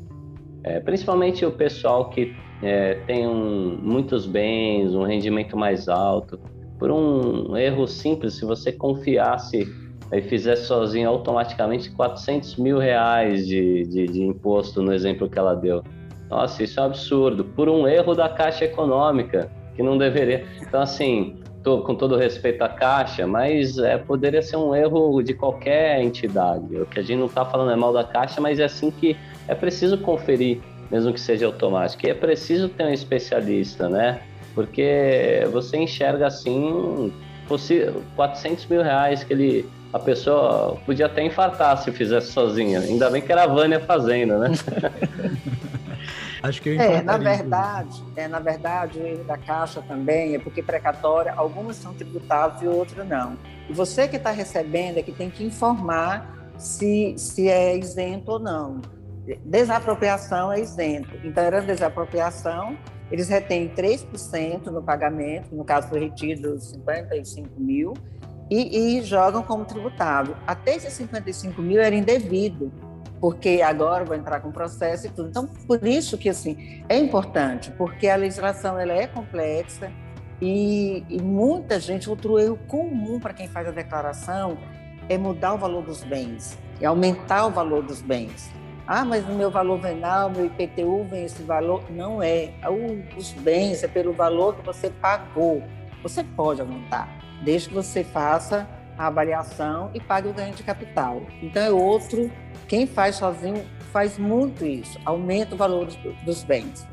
É, 0.63 0.81
principalmente 0.81 1.45
o 1.45 1.53
pessoal 1.53 2.11
que 2.11 2.35
é, 2.63 2.95
tem 3.07 3.27
um, 3.27 3.79
muitos 3.83 4.27
bens, 4.27 4.95
um 4.95 5.05
rendimento 5.05 5.57
mais 5.57 5.89
alto, 5.89 6.39
por 6.85 6.91
um 6.91 7.57
erro 7.57 7.87
simples, 7.89 8.35
se 8.35 8.45
você 8.45 8.71
confiasse 8.71 9.67
e 10.13 10.21
fizesse 10.21 10.67
sozinho 10.67 11.09
automaticamente 11.09 11.91
400 11.93 12.57
mil 12.57 12.79
reais 12.79 13.47
de, 13.47 13.85
de, 13.85 14.07
de, 14.07 14.23
imposto 14.23 14.83
no 14.83 14.93
exemplo 14.93 15.27
que 15.27 15.39
ela 15.39 15.55
deu. 15.55 15.83
Nossa, 16.29 16.63
isso 16.63 16.79
é 16.79 16.83
um 16.83 16.87
absurdo. 16.87 17.43
Por 17.43 17.71
um 17.71 17.89
erro 17.89 18.15
da 18.15 18.29
Caixa 18.29 18.67
Econômica, 18.67 19.51
que 19.75 19.83
não 19.83 19.97
deveria. 19.97 20.45
Então, 20.61 20.83
assim, 20.83 21.39
tô, 21.63 21.81
com 21.81 21.95
todo 21.95 22.19
respeito 22.19 22.61
à 22.61 22.69
Caixa, 22.69 23.27
mas 23.27 23.79
é, 23.79 23.97
poderia 23.97 24.43
ser 24.43 24.59
um 24.59 24.75
erro 24.75 25.23
de 25.23 25.33
qualquer 25.33 26.03
entidade. 26.03 26.77
O 26.77 26.85
que 26.85 27.01
a 27.01 27.03
gente 27.03 27.17
não 27.17 27.29
está 27.29 27.47
falando 27.47 27.71
é 27.71 27.77
mal 27.77 27.95
da 27.95 28.05
Caixa, 28.05 28.43
mas 28.43 28.59
é 28.59 28.65
assim 28.65 28.91
que 28.91 29.17
é 29.49 29.55
preciso 29.55 29.97
conferir, 29.97 30.61
mesmo 30.91 31.15
que 31.15 31.21
seja 31.21 31.47
automático. 31.47 32.07
E 32.07 32.11
é 32.11 32.15
preciso 32.15 32.69
ter 32.69 32.85
um 32.85 32.93
especialista, 32.93 33.89
né? 33.89 34.21
Porque 34.55 35.47
você 35.53 35.77
enxerga 35.77 36.27
assim 36.27 37.13
400 38.17 38.67
mil 38.67 38.83
reais 38.83 39.25
que 39.25 39.33
ele 39.33 39.71
a 39.93 39.99
pessoa 39.99 40.77
podia 40.85 41.07
até 41.07 41.23
infartar 41.25 41.79
se 41.79 41.93
fizesse 41.93 42.33
sozinha. 42.33 42.81
Ainda 42.81 43.09
bem 43.09 43.23
que 43.23 43.31
era 43.31 43.45
a 43.45 43.47
Vânia 43.47 43.79
fazendo, 43.79 44.39
né? 44.41 44.49
Acho 46.43 46.61
que 46.61 46.71
eu 46.71 46.81
é, 46.81 47.01
na 47.01 47.17
verdade, 47.17 48.05
é, 48.17 48.29
na 48.29 48.41
verdade, 48.41 48.99
o 48.99 49.07
erro 49.07 49.25
da 49.25 49.39
Caixa 49.39 49.81
também 49.81 50.35
é 50.35 50.39
porque 50.39 50.63
precatória, 50.63 51.33
algumas 51.35 51.77
são 51.77 51.95
tributáveis 51.95 52.61
e 52.61 52.67
outras 52.67 53.09
não. 53.09 53.39
E 53.67 53.73
você 53.73 54.07
que 54.09 54.17
está 54.17 54.31
recebendo 54.31 54.99
é 54.99 55.03
que 55.03 55.13
tem 55.13 55.31
que 55.31 55.43
informar 55.43 56.53
se, 56.59 57.15
se 57.17 57.49
é 57.49 57.75
isento 57.79 58.33
ou 58.33 58.39
não. 58.39 58.83
Desapropriação 59.45 60.53
é 60.53 60.61
isento. 60.61 61.09
Então, 61.25 61.43
era 61.45 61.63
desapropriação, 61.63 62.77
eles 63.11 63.29
retêm 63.29 63.69
3% 63.69 64.67
no 64.67 64.83
pagamento, 64.83 65.55
no 65.55 65.65
caso 65.65 65.89
foi 65.89 66.01
retido 66.01 66.59
55 66.59 67.49
mil, 67.61 67.95
e, 68.51 68.99
e 68.99 69.03
jogam 69.03 69.43
como 69.43 69.65
tributável. 69.65 70.37
Até 70.47 70.77
esses 70.77 70.93
55 70.95 71.61
mil 71.63 71.81
era 71.81 71.95
indevido, 71.95 72.73
porque 73.21 73.63
agora 73.63 74.05
vai 74.05 74.19
entrar 74.19 74.41
com 74.41 74.51
processo 74.51 75.07
e 75.07 75.11
tudo. 75.11 75.29
Então, 75.29 75.47
por 75.47 75.87
isso 75.87 76.19
que 76.19 76.29
assim 76.29 76.85
é 76.89 76.99
importante, 76.99 77.71
porque 77.73 78.09
a 78.09 78.17
legislação 78.17 78.79
ela 78.79 78.93
é 78.93 79.07
complexa 79.07 79.91
e, 80.41 81.05
e 81.09 81.23
muita 81.23 81.81
gente, 81.81 82.11
outro 82.11 82.39
erro 82.39 82.59
comum 82.69 83.19
para 83.19 83.33
quem 83.33 83.49
faz 83.49 83.69
a 83.69 83.71
declaração 83.71 84.59
é 85.09 85.17
mudar 85.17 85.55
o 85.55 85.59
valor 85.59 85.83
dos 85.83 86.03
bens, 86.03 86.59
é 86.81 86.87
aumentar 86.87 87.47
o 87.47 87.51
valor 87.51 87.83
dos 87.83 88.03
bens. 88.03 88.51
Ah, 88.87 89.05
mas 89.05 89.27
o 89.27 89.33
meu 89.33 89.51
valor 89.51 89.79
venal, 89.79 90.29
meu 90.29 90.45
IPTU 90.47 91.05
vem 91.05 91.25
esse 91.25 91.43
valor. 91.43 91.83
Não 91.91 92.23
é. 92.23 92.53
Os 93.17 93.33
bens 93.33 93.83
é 93.83 93.89
pelo 93.89 94.13
valor 94.13 94.57
que 94.57 94.65
você 94.65 94.91
pagou. 94.91 95.63
Você 96.03 96.23
pode 96.23 96.61
aumentar, 96.61 97.09
desde 97.43 97.69
que 97.69 97.75
você 97.75 98.05
faça 98.05 98.69
a 98.99 99.07
avaliação 99.07 99.91
e 99.95 100.01
pague 100.01 100.29
o 100.29 100.35
ganho 100.35 100.55
de 100.55 100.63
capital. 100.63 101.23
Então 101.43 101.63
é 101.63 101.71
outro. 101.71 102.31
Quem 102.69 102.87
faz 102.87 103.17
sozinho 103.17 103.65
faz 103.93 104.19
muito 104.19 104.67
isso, 104.67 104.99
aumenta 105.05 105.55
o 105.55 105.59
valor 105.59 105.87
dos 106.25 106.43
bens. 106.43 106.87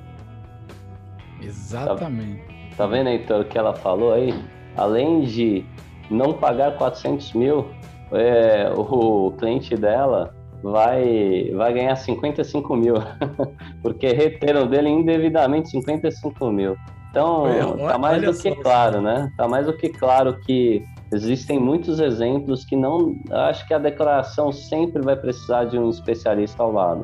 Exatamente. 1.41 2.41
Tá, 2.71 2.77
tá 2.77 2.87
vendo, 2.87 3.09
Heitor, 3.09 3.41
o 3.41 3.45
que 3.45 3.57
ela 3.57 3.73
falou 3.73 4.13
aí? 4.13 4.33
Além 4.77 5.21
de 5.21 5.65
não 6.09 6.33
pagar 6.33 6.77
400 6.77 7.33
mil, 7.33 7.69
é, 8.11 8.71
o 8.75 9.31
cliente 9.37 9.75
dela 9.75 10.33
vai, 10.63 11.51
vai 11.55 11.73
ganhar 11.73 11.95
55 11.95 12.75
mil, 12.75 12.95
porque 13.81 14.07
reteram 14.07 14.67
dele 14.67 14.89
indevidamente 14.89 15.69
55 15.69 16.51
mil. 16.51 16.75
Então, 17.09 17.43
olha, 17.43 17.89
tá 17.89 17.97
mais 17.97 18.21
do 18.21 18.33
que 18.33 18.55
claro, 18.55 19.01
né? 19.01 19.31
Tá 19.35 19.47
mais 19.47 19.65
do 19.65 19.73
que 19.73 19.89
claro 19.89 20.39
que 20.39 20.81
existem 21.11 21.59
muitos 21.59 21.99
exemplos 21.99 22.63
que 22.63 22.75
não. 22.75 23.15
Acho 23.29 23.67
que 23.67 23.73
a 23.73 23.77
declaração 23.77 24.51
sempre 24.51 25.01
vai 25.01 25.17
precisar 25.17 25.65
de 25.65 25.77
um 25.77 25.89
especialista 25.89 26.63
ao 26.63 26.71
lado. 26.71 27.03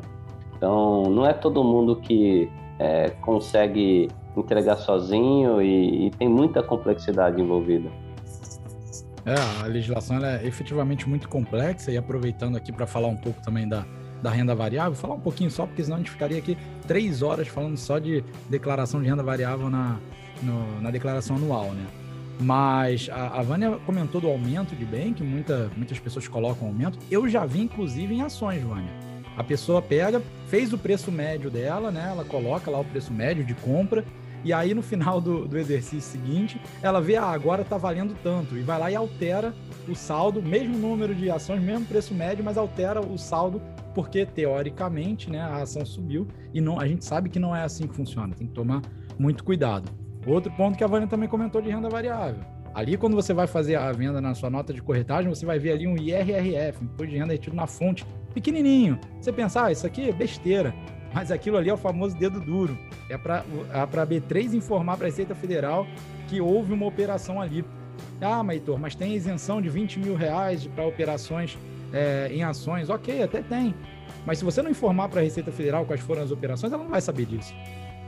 Então, 0.56 1.02
não 1.02 1.26
é 1.26 1.34
todo 1.34 1.62
mundo 1.62 1.96
que 1.96 2.50
é, 2.78 3.10
consegue 3.20 4.08
entregar 4.34 4.76
sozinho 4.76 5.60
e, 5.60 6.06
e 6.06 6.10
tem 6.12 6.28
muita 6.28 6.62
complexidade 6.62 7.40
envolvida. 7.40 7.90
É, 9.28 9.62
a 9.62 9.66
legislação 9.66 10.24
é 10.24 10.46
efetivamente 10.46 11.06
muito 11.06 11.28
complexa 11.28 11.92
e 11.92 11.98
aproveitando 11.98 12.56
aqui 12.56 12.72
para 12.72 12.86
falar 12.86 13.08
um 13.08 13.16
pouco 13.16 13.42
também 13.42 13.68
da, 13.68 13.84
da 14.22 14.30
renda 14.30 14.54
variável, 14.54 14.94
falar 14.94 15.16
um 15.16 15.20
pouquinho 15.20 15.50
só, 15.50 15.66
porque 15.66 15.84
senão 15.84 15.96
a 15.96 15.98
gente 15.98 16.10
ficaria 16.10 16.38
aqui 16.38 16.56
três 16.86 17.20
horas 17.20 17.46
falando 17.46 17.76
só 17.76 17.98
de 17.98 18.24
declaração 18.48 19.02
de 19.02 19.08
renda 19.08 19.22
variável 19.22 19.68
na, 19.68 19.98
no, 20.42 20.80
na 20.80 20.90
declaração 20.90 21.36
anual, 21.36 21.72
né? 21.72 21.86
Mas 22.40 23.10
a, 23.12 23.40
a 23.40 23.42
Vânia 23.42 23.78
comentou 23.84 24.18
do 24.18 24.28
aumento 24.28 24.74
de 24.74 24.86
bem, 24.86 25.12
que 25.12 25.22
muita, 25.22 25.70
muitas 25.76 25.98
pessoas 25.98 26.26
colocam 26.26 26.68
aumento. 26.68 26.98
Eu 27.10 27.28
já 27.28 27.44
vi, 27.44 27.60
inclusive, 27.60 28.14
em 28.14 28.22
ações, 28.22 28.62
Vânia. 28.62 28.92
A 29.36 29.44
pessoa 29.44 29.82
pega, 29.82 30.22
fez 30.46 30.72
o 30.72 30.78
preço 30.78 31.12
médio 31.12 31.50
dela, 31.50 31.90
né? 31.90 32.08
Ela 32.10 32.24
coloca 32.24 32.70
lá 32.70 32.80
o 32.80 32.84
preço 32.84 33.12
médio 33.12 33.44
de 33.44 33.54
compra 33.54 34.04
e 34.44 34.52
aí, 34.52 34.74
no 34.74 34.82
final 34.82 35.20
do, 35.20 35.46
do 35.46 35.58
exercício 35.58 36.00
seguinte, 36.00 36.60
ela 36.82 37.00
vê, 37.00 37.16
ah, 37.16 37.26
agora 37.26 37.62
está 37.62 37.76
valendo 37.76 38.14
tanto, 38.22 38.56
e 38.56 38.62
vai 38.62 38.78
lá 38.78 38.90
e 38.90 38.96
altera 38.96 39.54
o 39.88 39.94
saldo, 39.94 40.42
mesmo 40.42 40.76
número 40.76 41.14
de 41.14 41.30
ações, 41.30 41.62
mesmo 41.62 41.86
preço 41.86 42.14
médio, 42.14 42.44
mas 42.44 42.56
altera 42.56 43.00
o 43.00 43.18
saldo, 43.18 43.60
porque 43.94 44.24
teoricamente 44.24 45.30
né, 45.30 45.40
a 45.40 45.62
ação 45.62 45.84
subiu, 45.84 46.28
e 46.54 46.60
não, 46.60 46.78
a 46.78 46.86
gente 46.86 47.04
sabe 47.04 47.28
que 47.28 47.38
não 47.38 47.54
é 47.54 47.62
assim 47.62 47.86
que 47.86 47.94
funciona, 47.94 48.34
tem 48.34 48.46
que 48.46 48.54
tomar 48.54 48.82
muito 49.18 49.42
cuidado. 49.42 49.90
Outro 50.26 50.52
ponto 50.52 50.76
que 50.76 50.84
a 50.84 50.86
Vânia 50.86 51.08
também 51.08 51.28
comentou 51.28 51.60
de 51.60 51.70
renda 51.70 51.88
variável. 51.88 52.42
Ali, 52.74 52.96
quando 52.96 53.16
você 53.16 53.32
vai 53.32 53.46
fazer 53.46 53.76
a 53.76 53.90
venda 53.90 54.20
na 54.20 54.34
sua 54.34 54.50
nota 54.50 54.72
de 54.72 54.80
corretagem, 54.80 55.28
você 55.28 55.44
vai 55.44 55.58
ver 55.58 55.72
ali 55.72 55.86
um 55.86 55.96
IRRF, 55.96 56.84
Imposto 56.84 57.06
de 57.06 57.16
Renda 57.16 57.32
Retido 57.32 57.56
na 57.56 57.66
Fonte, 57.66 58.06
pequenininho. 58.32 59.00
Você 59.20 59.32
pensar, 59.32 59.66
ah, 59.66 59.72
isso 59.72 59.86
aqui 59.86 60.08
é 60.08 60.12
besteira 60.12 60.72
mas 61.12 61.30
aquilo 61.30 61.56
ali 61.56 61.70
é 61.70 61.74
o 61.74 61.76
famoso 61.76 62.16
dedo 62.16 62.40
duro. 62.40 62.78
É 63.08 63.16
para 63.16 63.44
é 63.72 63.80
a 63.80 64.06
B3 64.06 64.54
informar 64.54 64.96
para 64.96 65.06
a 65.06 65.10
Receita 65.10 65.34
Federal 65.34 65.86
que 66.28 66.40
houve 66.40 66.72
uma 66.72 66.86
operação 66.86 67.40
ali. 67.40 67.64
Ah, 68.20 68.42
Maitor, 68.42 68.78
mas 68.78 68.94
tem 68.94 69.14
isenção 69.14 69.62
de 69.62 69.68
20 69.68 69.98
mil 69.98 70.14
reais 70.14 70.66
para 70.66 70.84
operações 70.84 71.58
é, 71.92 72.28
em 72.32 72.42
ações. 72.42 72.90
Ok, 72.90 73.22
até 73.22 73.42
tem. 73.42 73.74
Mas 74.26 74.38
se 74.38 74.44
você 74.44 74.60
não 74.60 74.70
informar 74.70 75.08
para 75.08 75.20
a 75.20 75.24
Receita 75.24 75.50
Federal 75.50 75.86
quais 75.86 76.00
foram 76.00 76.22
as 76.22 76.30
operações, 76.30 76.72
ela 76.72 76.82
não 76.82 76.90
vai 76.90 77.00
saber 77.00 77.26
disso. 77.26 77.54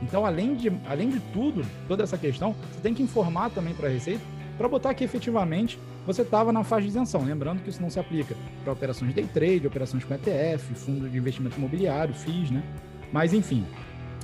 Então, 0.01 0.25
além 0.25 0.55
de, 0.55 0.71
além 0.87 1.09
de 1.09 1.19
tudo, 1.33 1.65
toda 1.87 2.03
essa 2.03 2.17
questão, 2.17 2.55
você 2.71 2.81
tem 2.81 2.93
que 2.93 3.03
informar 3.03 3.49
também 3.51 3.73
para 3.73 3.87
a 3.87 3.91
Receita 3.91 4.21
para 4.57 4.67
botar 4.67 4.93
que 4.93 5.03
efetivamente 5.03 5.79
você 6.05 6.21
estava 6.21 6.51
na 6.51 6.63
faixa 6.63 6.83
de 6.83 6.89
isenção. 6.89 7.23
Lembrando 7.23 7.61
que 7.63 7.69
isso 7.69 7.81
não 7.81 7.89
se 7.89 7.99
aplica 7.99 8.35
para 8.63 8.73
operações 8.73 9.13
de 9.13 9.21
day 9.21 9.29
trade, 9.31 9.65
operações 9.65 10.03
com 10.03 10.13
ETF, 10.13 10.73
fundo 10.75 11.09
de 11.09 11.17
investimento 11.17 11.57
imobiliário, 11.57 12.13
FIIs, 12.13 12.51
né? 12.51 12.63
Mas, 13.11 13.33
enfim, 13.33 13.65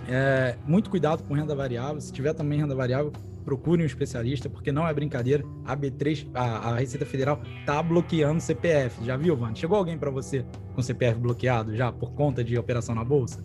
é, 0.07 0.55
muito 0.65 0.89
cuidado 0.89 1.23
com 1.23 1.33
renda 1.33 1.55
variável. 1.55 1.99
Se 1.99 2.11
tiver 2.11 2.33
também 2.33 2.59
renda 2.59 2.73
variável, 2.73 3.11
procure 3.43 3.83
um 3.83 3.85
especialista, 3.85 4.49
porque 4.49 4.71
não 4.71 4.87
é 4.87 4.93
brincadeira. 4.93 5.43
A 5.65 5.75
B3, 5.75 6.27
a, 6.33 6.69
a 6.69 6.75
Receita 6.77 7.05
Federal, 7.05 7.39
tá 7.65 7.81
bloqueando 7.83 8.41
CPF. 8.41 9.03
Já 9.03 9.17
viu, 9.17 9.35
Vani? 9.35 9.57
Chegou 9.57 9.77
alguém 9.77 9.97
para 9.97 10.09
você 10.09 10.45
com 10.73 10.81
CPF 10.81 11.19
bloqueado 11.19 11.75
já 11.75 11.91
por 11.91 12.13
conta 12.13 12.43
de 12.43 12.57
operação 12.57 12.95
na 12.95 13.03
bolsa? 13.03 13.43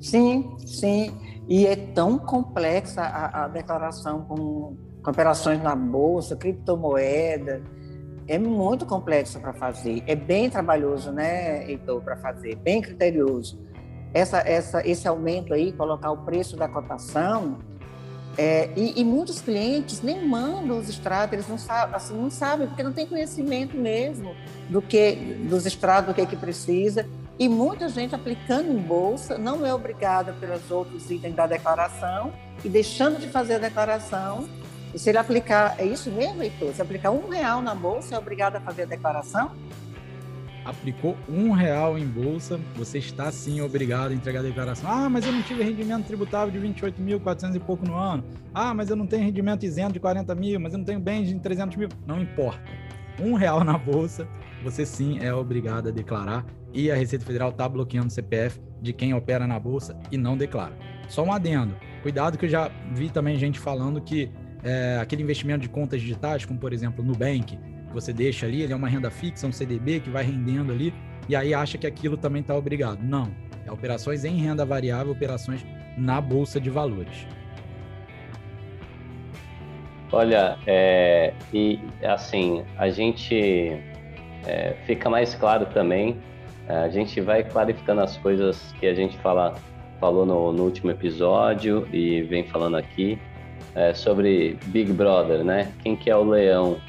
Sim, 0.00 0.56
sim. 0.66 1.12
E 1.48 1.66
é 1.66 1.76
tão 1.76 2.18
complexa 2.18 3.02
a, 3.02 3.44
a 3.44 3.48
declaração 3.48 4.22
com, 4.22 4.76
com 5.02 5.10
operações 5.10 5.62
na 5.62 5.74
bolsa, 5.74 6.36
criptomoeda. 6.36 7.62
É 8.26 8.38
muito 8.38 8.86
complexa 8.86 9.40
para 9.40 9.52
fazer. 9.52 10.02
É 10.06 10.14
bem 10.14 10.48
trabalhoso, 10.48 11.10
né, 11.10 11.68
Heitor, 11.68 12.00
para 12.00 12.16
fazer, 12.16 12.54
bem 12.56 12.80
criterioso 12.80 13.69
essa, 14.12 14.38
essa, 14.38 14.86
esse 14.86 15.06
aumento 15.06 15.54
aí, 15.54 15.72
colocar 15.72 16.10
o 16.10 16.18
preço 16.18 16.56
da 16.56 16.68
cotação, 16.68 17.58
é, 18.38 18.70
e, 18.76 19.00
e, 19.00 19.04
muitos 19.04 19.40
clientes 19.40 20.02
nem 20.02 20.26
mandam 20.26 20.78
os 20.78 20.88
extratos, 20.88 21.32
eles 21.32 21.48
não 21.48 21.58
sabem, 21.58 21.94
assim, 21.94 22.14
não 22.14 22.30
sabem, 22.30 22.68
porque 22.68 22.82
não 22.82 22.92
tem 22.92 23.06
conhecimento 23.06 23.76
mesmo 23.76 24.34
do 24.68 24.80
que 24.80 25.12
dos 25.48 25.66
extratos, 25.66 26.08
do 26.08 26.14
que, 26.14 26.20
é 26.20 26.26
que 26.26 26.36
precisa. 26.36 27.06
E 27.38 27.48
muita 27.48 27.88
gente 27.88 28.14
aplicando 28.14 28.70
em 28.70 28.78
bolsa 28.78 29.36
não 29.36 29.66
é 29.66 29.74
obrigada 29.74 30.32
pelos 30.34 30.70
outros 30.70 31.10
itens 31.10 31.34
da 31.34 31.46
declaração 31.46 32.32
e 32.64 32.68
deixando 32.68 33.18
de 33.18 33.28
fazer 33.28 33.54
a 33.54 33.58
declaração. 33.58 34.48
E 34.94 34.98
se 34.98 35.08
ele 35.08 35.18
aplicar, 35.18 35.74
é 35.78 35.84
isso 35.84 36.10
mesmo, 36.10 36.42
Heitor? 36.42 36.72
Se 36.72 36.82
aplicar 36.82 37.10
um 37.10 37.28
real 37.28 37.60
na 37.60 37.74
bolsa, 37.74 38.14
é 38.14 38.18
obrigado 38.18 38.56
a 38.56 38.60
fazer 38.60 38.82
a 38.82 38.86
declaração? 38.86 39.52
Aplicou 40.70 41.16
um 41.28 41.50
real 41.50 41.98
em 41.98 42.06
bolsa, 42.06 42.58
você 42.74 42.98
está 42.98 43.30
sim 43.30 43.60
obrigado 43.60 44.12
a 44.12 44.14
entregar 44.14 44.40
a 44.40 44.42
declaração. 44.42 44.90
Ah, 44.90 45.08
mas 45.10 45.26
eu 45.26 45.32
não 45.32 45.42
tive 45.42 45.62
rendimento 45.62 46.06
tributável 46.06 46.50
de 46.50 46.58
28.400 46.66 47.56
e 47.56 47.58
pouco 47.58 47.86
no 47.86 47.94
ano. 47.94 48.24
Ah, 48.54 48.72
mas 48.72 48.88
eu 48.88 48.96
não 48.96 49.06
tenho 49.06 49.24
rendimento 49.24 49.64
isento 49.64 49.92
de 49.92 50.00
40 50.00 50.34
mil, 50.34 50.58
mas 50.60 50.72
eu 50.72 50.78
não 50.78 50.84
tenho 50.84 51.00
bens 51.00 51.28
de 51.28 51.38
300 51.38 51.76
mil. 51.76 51.88
Não 52.06 52.20
importa. 52.20 52.62
Um 53.20 53.34
real 53.34 53.62
na 53.64 53.76
bolsa, 53.76 54.26
você 54.64 54.86
sim 54.86 55.18
é 55.20 55.34
obrigado 55.34 55.88
a 55.88 55.92
declarar 55.92 56.46
e 56.72 56.90
a 56.90 56.94
Receita 56.94 57.24
Federal 57.24 57.50
está 57.50 57.68
bloqueando 57.68 58.06
o 58.06 58.10
CPF 58.10 58.60
de 58.80 58.92
quem 58.92 59.12
opera 59.12 59.46
na 59.46 59.58
bolsa 59.58 59.98
e 60.10 60.16
não 60.16 60.36
declara. 60.36 60.76
Só 61.08 61.22
um 61.22 61.32
adendo. 61.32 61.74
Cuidado 62.02 62.38
que 62.38 62.46
eu 62.46 62.48
já 62.48 62.70
vi 62.92 63.10
também 63.10 63.36
gente 63.36 63.58
falando 63.58 64.00
que 64.00 64.30
é, 64.62 64.98
aquele 65.00 65.22
investimento 65.22 65.60
de 65.60 65.68
contas 65.68 66.00
digitais, 66.00 66.44
como 66.44 66.58
por 66.58 66.72
exemplo 66.72 67.04
Nubank, 67.04 67.58
que 67.90 67.94
você 67.94 68.12
deixa 68.12 68.46
ali, 68.46 68.62
ele 68.62 68.72
é 68.72 68.76
uma 68.76 68.88
renda 68.88 69.10
fixa, 69.10 69.46
um 69.46 69.52
CDB 69.52 70.00
que 70.00 70.08
vai 70.08 70.24
rendendo 70.24 70.72
ali, 70.72 70.94
e 71.28 71.36
aí 71.36 71.52
acha 71.52 71.76
que 71.76 71.86
aquilo 71.86 72.16
também 72.16 72.40
está 72.40 72.54
obrigado. 72.54 73.02
Não. 73.02 73.30
É 73.66 73.70
operações 73.70 74.24
em 74.24 74.36
renda 74.36 74.64
variável, 74.64 75.12
operações 75.12 75.64
na 75.98 76.20
Bolsa 76.20 76.60
de 76.60 76.70
Valores. 76.70 77.26
Olha, 80.12 80.58
é, 80.66 81.34
e 81.52 81.78
assim, 82.02 82.64
a 82.76 82.88
gente 82.88 83.34
é, 84.46 84.74
fica 84.86 85.08
mais 85.08 85.34
claro 85.34 85.66
também, 85.66 86.16
é, 86.68 86.74
a 86.74 86.88
gente 86.88 87.20
vai 87.20 87.44
clarificando 87.44 88.00
as 88.00 88.16
coisas 88.16 88.72
que 88.80 88.86
a 88.86 88.94
gente 88.94 89.16
fala, 89.18 89.54
falou 90.00 90.26
no, 90.26 90.52
no 90.52 90.64
último 90.64 90.90
episódio 90.90 91.86
e 91.92 92.22
vem 92.22 92.44
falando 92.44 92.76
aqui 92.76 93.18
é, 93.74 93.94
sobre 93.94 94.58
Big 94.66 94.92
Brother, 94.92 95.44
né? 95.44 95.72
Quem 95.82 95.94
que 95.94 96.10
é 96.10 96.16
o 96.16 96.24
leão 96.24 96.80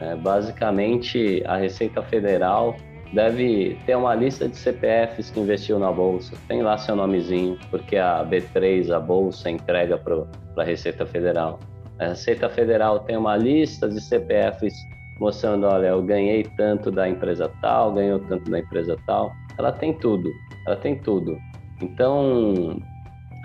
é, 0.00 0.14
basicamente, 0.16 1.42
a 1.46 1.56
Receita 1.56 2.02
Federal 2.02 2.76
deve 3.12 3.78
ter 3.86 3.96
uma 3.96 4.14
lista 4.14 4.48
de 4.48 4.56
CPFs 4.56 5.30
que 5.30 5.40
investiu 5.40 5.78
na 5.78 5.90
bolsa. 5.90 6.36
Tem 6.46 6.62
lá 6.62 6.76
seu 6.76 6.94
nomezinho, 6.94 7.58
porque 7.70 7.96
a 7.96 8.24
B3, 8.24 8.90
a 8.90 9.00
bolsa, 9.00 9.50
entrega 9.50 9.96
para 9.96 10.26
a 10.56 10.62
Receita 10.62 11.06
Federal. 11.06 11.58
A 11.98 12.08
Receita 12.08 12.48
Federal 12.48 13.00
tem 13.00 13.16
uma 13.16 13.36
lista 13.36 13.88
de 13.88 14.00
CPFs 14.00 14.74
mostrando, 15.18 15.66
olha, 15.66 15.88
eu 15.88 16.02
ganhei 16.02 16.44
tanto 16.56 16.90
da 16.90 17.08
empresa 17.08 17.50
tal, 17.60 17.92
ganhou 17.92 18.20
tanto 18.20 18.48
da 18.50 18.60
empresa 18.60 18.96
tal. 19.06 19.32
Ela 19.58 19.72
tem 19.72 19.92
tudo, 19.92 20.30
ela 20.66 20.76
tem 20.76 20.96
tudo. 20.96 21.36
Então, 21.82 22.80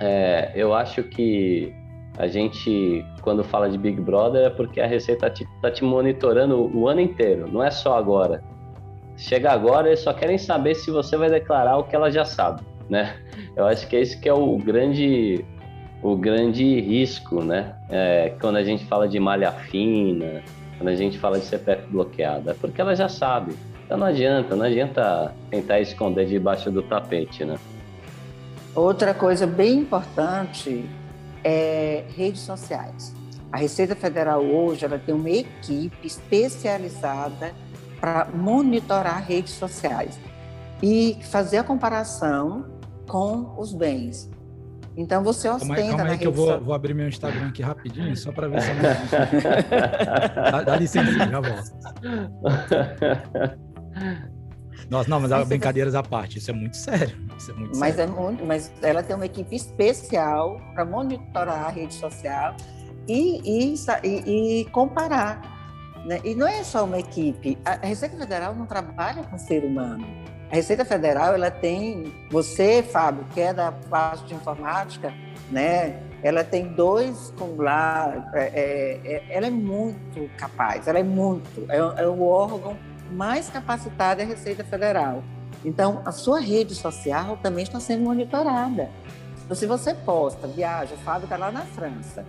é, 0.01 0.51
eu 0.53 0.74
acho 0.74 1.03
que 1.03 1.74
a 2.17 2.27
gente, 2.27 3.05
quando 3.22 3.43
fala 3.43 3.70
de 3.70 3.77
Big 3.77 4.00
Brother, 4.00 4.46
é 4.46 4.50
porque 4.50 4.79
a 4.79 4.86
Receita 4.86 5.27
está 5.27 5.29
te, 5.29 5.62
tá 5.62 5.72
te 5.72 5.84
monitorando 5.84 6.70
o 6.75 6.88
ano 6.88 7.01
inteiro, 7.01 7.48
não 7.51 7.63
é 7.63 7.72
só 7.72 7.98
agora. 7.98 8.43
Chega 9.17 9.51
agora, 9.51 9.88
eles 9.88 10.00
só 10.00 10.13
querem 10.13 10.38
saber 10.38 10.75
se 10.75 10.91
você 10.91 11.17
vai 11.17 11.29
declarar 11.29 11.77
o 11.77 11.84
que 11.84 11.96
ela 11.96 12.12
já 12.12 12.25
sabe, 12.25 12.62
né? 12.89 13.15
Eu 13.55 13.65
acho 13.65 13.88
que 13.88 13.96
esse 13.96 14.20
que 14.20 14.29
é 14.29 14.34
o 14.34 14.58
grande, 14.58 15.43
o 16.01 16.15
grande 16.15 16.79
risco, 16.82 17.43
né? 17.43 17.75
É, 17.89 18.34
quando 18.39 18.58
a 18.58 18.63
gente 18.63 18.86
fala 18.86 19.08
de 19.08 19.20
malha 19.20 19.51
fina, 19.51 20.43
quando 20.77 20.89
a 20.89 20.96
gente 20.96 21.17
fala 21.17 21.39
de 21.39 21.46
CPF 21.46 21.88
bloqueado, 21.88 22.50
é 22.50 22.53
porque 22.53 22.79
ela 22.79 22.96
já 22.96 23.10
sabe. 23.10 23.55
Então 23.86 23.98
não 23.98 24.08
adianta, 24.08 24.55
não 24.55 24.65
adianta 24.65 25.34
tentar 25.50 25.79
esconder 25.79 26.25
debaixo 26.25 26.70
do 26.72 26.84
tapete, 26.84 27.43
né? 27.43 27.58
Outra 28.75 29.13
coisa 29.13 29.46
bem 29.46 29.79
importante 29.79 30.84
é 31.43 32.05
redes 32.15 32.41
sociais. 32.41 33.13
A 33.51 33.57
Receita 33.57 33.95
Federal 33.95 34.43
hoje 34.43 34.85
ela 34.85 34.97
tem 34.97 35.13
uma 35.13 35.29
equipe 35.29 36.07
especializada 36.07 37.53
para 38.00 38.25
monitorar 38.33 39.23
redes 39.23 39.53
sociais 39.53 40.19
e 40.81 41.17
fazer 41.31 41.59
a 41.59 41.63
comparação 41.63 42.65
com 43.07 43.55
os 43.57 43.73
bens. 43.73 44.29
Então 44.95 45.23
você 45.23 45.50
ostenta 45.50 45.75
calma 45.75 45.89
aí, 45.89 45.97
calma 45.97 46.12
aí 46.12 46.17
que 46.17 46.27
eu 46.27 46.31
vou, 46.31 46.59
vou, 46.62 46.73
abrir 46.73 46.93
meu 46.93 47.07
Instagram 47.07 47.47
aqui 47.47 47.62
rapidinho, 47.63 48.15
só 48.15 48.31
para 48.31 48.47
ver 48.47 48.62
se 48.62 48.69
eu 48.69 48.75
não... 48.75 48.83
dá, 50.51 50.63
dá 50.63 50.75
licença, 50.75 51.12
já 51.12 51.39
volto. 51.39 51.71
Nossa, 54.90 55.10
não, 55.10 55.20
mas 55.20 55.32
Sim, 55.32 55.46
brincadeiras 55.46 55.96
à 55.96 56.04
parte, 56.04 56.38
isso 56.38 56.52
é 56.52 56.54
muito 56.54 56.78
sério. 56.78 57.18
Isso 57.38 57.52
é 57.52 57.54
muito 57.54 57.78
mas, 57.78 57.96
sério. 57.96 58.13
É 58.13 58.16
muito, 58.16 58.46
mas 58.46 58.72
ela 58.82 59.04
tem 59.04 59.16
uma 59.16 59.25
equipe 59.25 59.56
especial 59.56 60.60
para 60.74 60.86
monitorar 60.86 61.66
a 61.66 61.70
rede 61.70 61.94
social 61.94 62.56
e, 63.08 63.42
e, 63.44 63.75
e, 64.04 64.62
e 64.62 64.66
comparar. 64.66 65.42
Né? 66.06 66.20
E 66.24 66.36
não 66.36 66.48
é 66.48 66.63
só 66.63 66.84
uma 66.84 67.00
equipe. 67.00 67.58
A 67.66 67.86
Receita 67.86 68.18
Federal 68.18 68.54
não 68.54 68.66
trabalha 68.66 69.24
com 69.24 69.38
ser 69.38 69.63
humano. 69.63 70.06
A 70.52 70.56
Receita 70.56 70.86
Federal 70.86 71.34
ela 71.34 71.50
tem, 71.50 72.13
você, 72.30 72.84
Fábio, 72.84 73.25
que 73.34 73.42
é 73.42 73.54
da 73.54 73.72
parte 73.72 74.25
de 74.25 74.36
informática, 74.36 75.12
né? 75.50 76.00
Ela 76.22 76.44
tem 76.44 76.68
dois 76.68 77.34
com 77.38 77.56
lá, 77.56 78.30
é, 78.34 78.52
é, 78.54 79.02
é, 79.04 79.24
ela 79.30 79.48
é 79.48 79.50
muito 79.50 80.30
capaz, 80.38 80.88
ela 80.88 81.00
é 81.00 81.04
muito, 81.04 81.66
é, 81.70 81.78
é 81.78 82.08
o 82.08 82.24
órgão 82.24 82.78
mais 83.13 83.50
capacitado 83.50 84.22
é 84.22 84.24
a 84.24 84.27
Receita 84.27 84.63
Federal. 84.63 85.24
Então, 85.63 86.01
a 86.05 86.12
sua 86.12 86.39
rede 86.39 86.75
social 86.75 87.38
também 87.41 87.63
está 87.63 87.79
sendo 87.79 88.03
monitorada. 88.03 88.89
Então, 89.46 89.55
se 89.55 89.65
você 89.65 89.93
posta, 89.93 90.48
viaja, 90.48 90.93
o 90.96 90.98
Fábio 91.00 91.25
está 91.25 91.38
lá 91.38 91.51
na 91.51 91.62
França, 91.62 92.25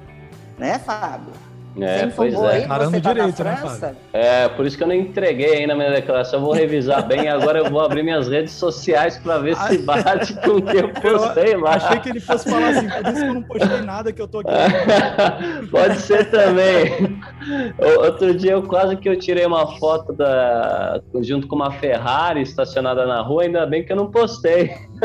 né, 0.59 0.79
Fábio? 0.79 1.33
É, 1.81 2.07
pois 2.07 2.35
é. 2.35 2.69
Aí, 2.69 2.69
tá 3.01 3.13
direito, 3.13 3.43
né, 3.43 3.57
Fábio? 3.57 3.97
É, 4.13 4.49
por 4.49 4.65
isso 4.65 4.77
que 4.77 4.85
eu 4.85 4.87
não 4.87 4.95
entreguei 4.95 5.57
ainda 5.57 5.73
a 5.73 5.77
minha 5.77 5.91
declaração. 5.91 6.39
Eu 6.39 6.45
vou 6.45 6.55
revisar 6.55 7.05
bem. 7.05 7.27
Agora 7.29 7.59
eu 7.59 7.71
vou 7.71 7.81
abrir 7.81 8.03
minhas 8.03 8.29
redes 8.29 8.53
sociais 8.53 9.19
para 9.19 9.39
ver 9.39 9.57
se 9.57 9.79
bate 9.79 10.35
com 10.35 10.53
o 10.53 10.63
que 10.63 10.77
eu 10.77 10.89
postei 10.91 11.57
lá. 11.57 11.75
Achei 11.75 11.99
que 11.99 12.11
ele 12.11 12.21
fosse 12.21 12.49
falar 12.49 12.69
assim, 12.69 12.89
por 12.89 13.07
isso 13.07 13.21
que 13.21 13.27
eu 13.27 13.35
não 13.35 13.43
postei 13.43 13.81
nada 13.81 14.13
que 14.13 14.23
eu 14.23 14.29
tô 14.29 14.41
aqui. 14.41 14.51
Pode 15.71 16.01
ser 16.01 16.31
também. 16.31 17.14
Outro 17.99 18.35
dia 18.35 18.53
eu 18.53 18.63
quase 18.63 18.97
que 18.97 19.09
eu 19.09 19.19
tirei 19.19 19.45
uma 19.45 19.79
foto 19.79 20.13
da 20.13 21.01
junto 21.21 21.47
com 21.47 21.57
uma 21.57 21.71
Ferrari 21.73 22.43
estacionada 22.43 23.07
na 23.07 23.21
rua, 23.21 23.43
ainda 23.43 23.67
bem 23.67 23.85
que 23.85 23.93
eu 23.93 23.97
não 23.97 24.11
postei. 24.11 24.75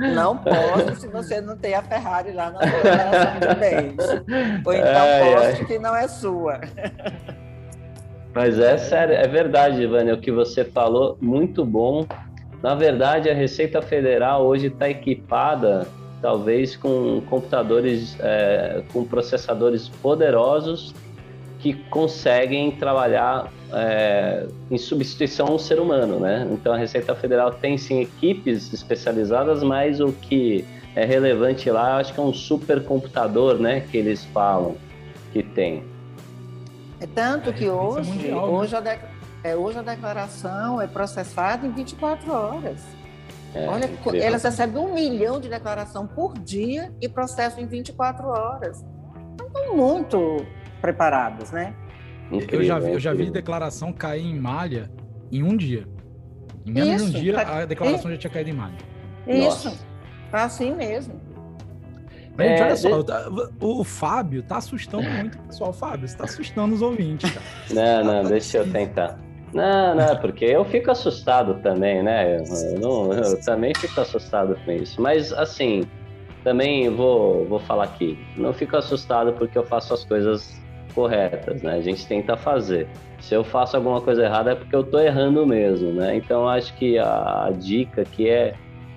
Não, 0.00 0.34
não 0.34 0.94
se 0.94 1.08
você 1.08 1.40
não 1.40 1.56
tem 1.56 1.74
a 1.74 1.82
Ferrari 1.82 2.32
lá 2.32 2.50
na 2.50 2.60
de 2.60 3.54
bens. 3.58 3.96
Ou 4.66 4.74
então 4.74 4.84
é, 4.84 5.34
poste 5.34 5.62
é. 5.62 5.64
que 5.64 5.78
não 5.78 5.96
é 5.96 6.06
sua. 6.06 6.60
Mas 8.34 8.58
é 8.58 8.76
sério, 8.76 9.14
é 9.14 9.26
verdade, 9.26 9.80
Ivânia, 9.80 10.12
o 10.12 10.20
que 10.20 10.30
você 10.30 10.64
falou, 10.64 11.16
muito 11.20 11.64
bom. 11.64 12.04
Na 12.62 12.74
verdade, 12.74 13.30
a 13.30 13.34
Receita 13.34 13.80
Federal 13.80 14.44
hoje 14.44 14.66
está 14.66 14.88
equipada, 14.88 15.86
talvez, 16.24 16.74
com 16.74 17.20
computadores, 17.28 18.16
é, 18.18 18.82
com 18.94 19.04
processadores 19.04 19.90
poderosos 19.90 20.94
que 21.58 21.74
conseguem 21.90 22.70
trabalhar 22.72 23.52
é, 23.70 24.46
em 24.70 24.78
substituição 24.78 25.48
ao 25.48 25.58
ser 25.58 25.78
humano, 25.78 26.18
né? 26.18 26.48
Então 26.50 26.72
a 26.72 26.78
Receita 26.78 27.14
Federal 27.14 27.50
tem 27.52 27.76
sim 27.76 28.00
equipes 28.00 28.72
especializadas, 28.72 29.62
mas 29.62 30.00
o 30.00 30.14
que 30.14 30.64
é 30.96 31.04
relevante 31.04 31.70
lá, 31.70 31.98
acho 31.98 32.14
que 32.14 32.20
é 32.20 32.22
um 32.22 32.32
supercomputador, 32.32 33.58
né? 33.58 33.80
Que 33.80 33.98
eles 33.98 34.24
falam 34.24 34.76
que 35.30 35.42
tem. 35.42 35.84
É 37.00 37.06
tanto 37.06 37.52
que 37.52 37.68
hoje, 37.68 38.10
mundial, 38.10 38.46
né? 38.46 38.52
hoje, 38.54 38.74
a 38.74 38.80
é, 39.42 39.54
hoje 39.54 39.78
a 39.78 39.82
declaração 39.82 40.80
é 40.80 40.86
processada 40.86 41.66
em 41.66 41.70
24 41.70 42.32
horas. 42.32 42.80
É, 43.54 43.68
Olha, 43.68 43.86
incrível. 43.86 44.22
elas 44.22 44.42
recebem 44.42 44.82
um 44.82 44.92
milhão 44.92 45.40
de 45.40 45.48
declaração 45.48 46.06
por 46.06 46.36
dia 46.38 46.92
e 47.00 47.08
processam 47.08 47.62
em 47.62 47.66
24 47.66 48.26
horas. 48.26 48.84
Então, 49.34 49.76
muito 49.76 50.44
preparados, 50.80 51.52
né? 51.52 51.74
Incrível, 52.32 52.60
eu 52.60 52.64
já 52.64 52.78
vi, 52.78 52.92
eu 52.92 53.00
já 53.00 53.14
vi 53.14 53.30
declaração 53.30 53.92
cair 53.92 54.24
em 54.24 54.38
malha 54.38 54.90
em 55.30 55.42
um 55.42 55.56
dia. 55.56 55.86
Em 56.66 56.72
menos 56.72 57.02
Isso, 57.02 57.10
de 57.12 57.16
um 57.16 57.20
dia, 57.20 57.34
tá... 57.34 57.58
a 57.58 57.64
declaração 57.64 58.10
já 58.10 58.16
tinha 58.16 58.30
caído 58.30 58.50
em 58.50 58.54
malha. 58.54 58.76
Isso, 59.26 59.68
Nossa. 59.68 59.86
tá 60.30 60.44
assim 60.44 60.74
mesmo. 60.74 61.20
Gente, 62.36 62.60
é, 62.60 62.64
olha 62.64 62.76
só, 62.76 63.02
de... 63.02 63.12
o, 63.60 63.80
o, 63.80 63.84
Fábio 63.84 64.42
tá 64.42 64.56
assustando 64.56 65.08
muito 65.08 65.38
o 65.38 65.42
pessoal. 65.42 65.72
Fábio, 65.72 66.08
você 66.08 66.16
tá 66.16 66.24
assustando 66.24 66.74
os 66.74 66.82
ouvintes, 66.82 67.30
cara. 67.30 67.46
Não, 67.70 68.04
não, 68.22 68.28
deixa 68.28 68.58
eu 68.58 68.70
tentar. 68.70 69.18
Não, 69.54 69.94
não, 69.94 70.16
porque 70.16 70.44
eu 70.44 70.64
fico 70.64 70.90
assustado 70.90 71.54
também, 71.62 72.02
né? 72.02 72.38
Eu, 72.38 72.82
eu, 72.82 73.12
eu, 73.12 73.40
também 73.40 73.72
fico 73.76 74.00
assustado 74.00 74.56
com 74.64 74.72
isso. 74.72 75.00
Mas, 75.00 75.32
assim, 75.32 75.84
também 76.42 76.90
vou, 76.90 77.46
vou 77.46 77.60
falar 77.60 77.84
aqui. 77.84 78.18
Não 78.36 78.52
fico 78.52 78.76
assustado 78.76 79.32
porque 79.32 79.56
eu 79.56 79.62
faço 79.62 79.94
as 79.94 80.04
coisas 80.04 80.60
corretas, 80.92 81.62
né? 81.62 81.74
A 81.74 81.80
gente 81.80 82.04
tenta 82.06 82.36
fazer. 82.36 82.88
Se 83.20 83.34
eu 83.34 83.44
faço 83.44 83.76
alguma 83.76 84.00
coisa 84.00 84.24
errada 84.24 84.52
é 84.52 84.54
porque 84.56 84.74
eu 84.74 84.82
tô 84.82 84.98
errando 84.98 85.46
mesmo, 85.46 85.92
né? 85.92 86.16
Então 86.16 86.48
acho 86.48 86.74
que 86.74 86.98
a, 86.98 87.46
a 87.46 87.50
dica 87.50 88.04
que 88.04 88.28
é 88.28 88.54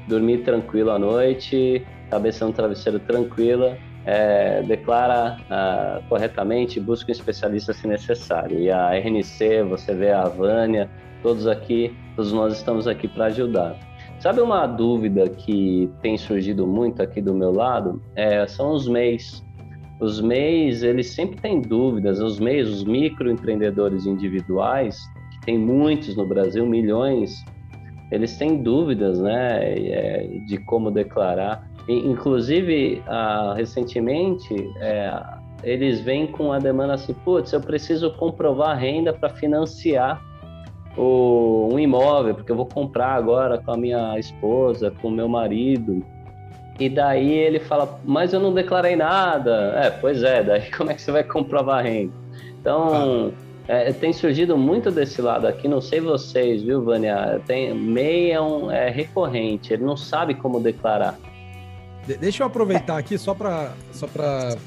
dormir 0.07 0.39
tranquilo 0.39 0.89
à 0.89 0.97
noite, 0.97 1.85
cabeça 2.09 2.45
no 2.45 2.51
travesseiro 2.51 2.99
tranquila, 2.99 3.77
é, 4.07 4.63
declara 4.63 5.37
ah, 5.49 6.01
corretamente, 6.07 6.79
busca 6.79 7.09
um 7.09 7.11
especialista 7.11 7.73
se 7.73 7.85
necessário. 7.85 8.57
E 8.57 8.71
a 8.71 8.95
RNC, 8.95 9.63
você 9.69 9.93
vê 9.93 10.11
a 10.11 10.23
Vânia, 10.23 10.89
todos 11.21 11.45
aqui, 11.45 11.93
todos 12.15 12.31
nós 12.31 12.53
estamos 12.53 12.87
aqui 12.87 13.05
para 13.05 13.25
ajudar. 13.25 13.75
Sabe 14.19 14.39
uma 14.39 14.65
dúvida 14.65 15.27
que 15.29 15.91
tem 16.01 16.17
surgido 16.17 16.65
muito 16.65 17.03
aqui 17.03 17.21
do 17.21 17.35
meu 17.35 17.51
lado? 17.51 18.01
É, 18.15 18.47
são 18.47 18.71
os 18.71 18.87
MEIs. 18.87 19.45
Os 19.99 20.21
MEIs, 20.21 20.83
eles 20.83 21.13
sempre 21.13 21.41
têm 21.41 21.61
dúvidas, 21.61 22.21
os 22.21 22.39
MEIs, 22.39 22.69
os 22.69 22.83
microempreendedores 22.85 24.05
individuais, 24.05 24.97
que 25.31 25.41
tem 25.45 25.57
muitos 25.57 26.15
no 26.15 26.25
Brasil, 26.25 26.65
milhões, 26.65 27.43
eles 28.09 28.37
têm 28.37 28.63
dúvidas, 28.63 29.19
né, 29.19 29.73
é, 29.73 30.27
de 30.45 30.57
como 30.59 30.91
declarar. 30.91 31.66
Inclusive, 31.87 33.01
ah, 33.07 33.53
recentemente, 33.55 34.53
é, 34.79 35.23
eles 35.63 36.01
vêm 36.01 36.27
com 36.27 36.51
a 36.51 36.59
demanda 36.59 36.93
assim, 36.95 37.13
putz, 37.13 37.51
eu 37.53 37.61
preciso 37.61 38.11
comprovar 38.11 38.71
a 38.71 38.75
renda 38.75 39.13
para 39.13 39.29
financiar 39.29 40.21
o, 40.97 41.69
um 41.71 41.79
imóvel, 41.79 42.35
porque 42.35 42.51
eu 42.51 42.55
vou 42.55 42.65
comprar 42.65 43.13
agora 43.13 43.57
com 43.57 43.71
a 43.71 43.77
minha 43.77 44.19
esposa, 44.19 44.91
com 45.01 45.07
o 45.07 45.11
meu 45.11 45.29
marido. 45.29 46.03
E 46.79 46.89
daí 46.89 47.31
ele 47.31 47.59
fala, 47.59 47.99
mas 48.03 48.33
eu 48.33 48.39
não 48.39 48.53
declarei 48.53 48.95
nada. 48.95 49.73
É, 49.81 49.89
pois 49.89 50.23
é, 50.23 50.43
daí 50.43 50.69
como 50.75 50.91
é 50.91 50.93
que 50.93 51.01
você 51.01 51.11
vai 51.11 51.23
comprovar 51.23 51.79
a 51.79 51.81
renda? 51.81 52.13
Então, 52.59 53.31
é, 53.67 53.91
tem 53.93 54.11
surgido 54.13 54.57
muito 54.57 54.91
desse 54.91 55.21
lado 55.21 55.47
aqui, 55.47 55.67
não 55.67 55.81
sei 55.81 55.99
vocês, 55.99 56.61
viu, 56.63 56.83
Vânia? 56.83 57.41
Tem, 57.45 57.73
MEI 57.73 58.31
é, 58.31 58.41
um, 58.41 58.71
é 58.71 58.89
recorrente, 58.89 59.73
ele 59.73 59.83
não 59.83 59.97
sabe 59.97 60.33
como 60.33 60.59
declarar. 60.59 61.17
De 62.07 62.15
deixa 62.15 62.41
eu 62.41 62.47
aproveitar 62.47 62.97
aqui 62.97 63.17
só 63.17 63.33
para 63.33 63.73
só 63.91 64.07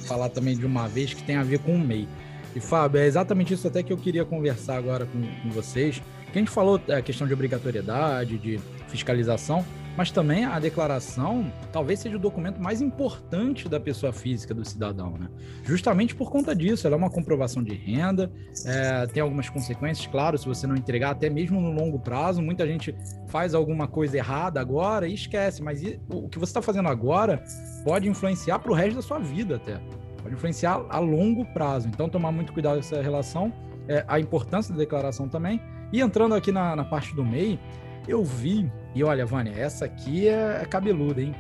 falar 0.07 0.29
também 0.29 0.57
de 0.57 0.67
uma 0.67 0.87
vez 0.87 1.15
que 1.15 1.23
tem 1.23 1.37
a 1.37 1.43
ver 1.43 1.59
com 1.61 1.75
o 1.75 1.79
MEI. 1.79 2.07
E, 2.55 2.61
Fábio, 2.61 3.01
é 3.01 3.07
exatamente 3.07 3.55
isso 3.55 3.67
até 3.67 3.83
que 3.83 3.93
eu 3.93 3.97
queria 3.97 4.25
conversar 4.25 4.77
agora 4.77 5.07
com, 5.07 5.21
com 5.21 5.51
vocês. 5.51 6.03
Porque 6.25 6.39
a 6.39 6.43
gente 6.43 6.51
falou 6.51 6.81
a 6.89 7.01
questão 7.01 7.27
de 7.27 7.33
obrigatoriedade, 7.33 8.37
de 8.37 8.61
fiscalização, 8.89 9.65
mas 9.97 10.11
também 10.11 10.45
a 10.45 10.59
declaração 10.59 11.53
talvez 11.73 12.01
seja 12.01 12.17
o 12.17 12.19
documento 12.19 12.61
mais 12.61 12.81
importante 12.81 13.69
da 13.69 13.79
pessoa 13.79 14.13
física, 14.13 14.55
do 14.55 14.65
cidadão, 14.65 15.17
né? 15.19 15.29
Justamente 15.65 16.15
por 16.15 16.31
conta 16.31 16.55
disso, 16.55 16.87
ela 16.87 16.97
é 16.97 16.99
uma 16.99 17.11
comprovação 17.11 17.63
de 17.63 17.75
renda, 17.75 18.31
é, 18.65 19.07
tem 19.07 19.23
algumas 19.23 19.49
consequências, 19.49 20.07
claro, 20.07 20.39
se 20.39 20.47
você 20.47 20.67
não 20.67 20.77
entregar, 20.77 21.11
até 21.11 21.29
mesmo 21.29 21.61
no 21.61 21.71
longo 21.73 21.99
prazo, 21.99 22.41
muita 22.43 22.67
gente 22.67 22.95
faz 23.29 23.55
alguma 23.55 23.87
coisa 23.87 24.17
errada 24.17 24.61
agora 24.61 25.07
e 25.07 25.15
esquece, 25.15 25.63
mas 25.63 25.83
o 26.09 26.29
que 26.29 26.39
você 26.39 26.51
está 26.51 26.63
fazendo 26.63 26.89
agora 26.89 27.43
pode 27.85 28.09
influenciar 28.09 28.59
para 28.59 28.73
o 28.73 28.75
resto 28.75 28.97
da 28.97 29.03
sua 29.03 29.19
vida 29.19 29.57
até, 29.57 29.81
pode 30.23 30.35
influenciar 30.35 30.85
a 30.89 30.99
longo 30.99 31.45
prazo, 31.53 31.89
então 31.89 32.09
tomar 32.09 32.33
muito 32.33 32.53
cuidado 32.53 32.75
com 32.75 32.81
essa 32.81 33.03
relação, 33.03 33.53
é, 33.89 34.05
a 34.07 34.21
importância 34.21 34.73
da 34.73 34.79
declaração 34.79 35.29
também, 35.29 35.61
e 35.93 36.01
entrando 36.01 36.35
aqui 36.35 36.53
na, 36.53 36.77
na 36.77 36.85
parte 36.85 37.15
do 37.15 37.25
MEI, 37.25 37.59
eu 38.07 38.25
vi, 38.25 38.71
e 38.95 39.05
olha, 39.05 39.25
Vânia, 39.25 39.53
essa 39.57 39.85
aqui 39.85 40.29
é, 40.29 40.61
é 40.63 40.65
cabeluda, 40.65 41.23
hein? 41.23 41.35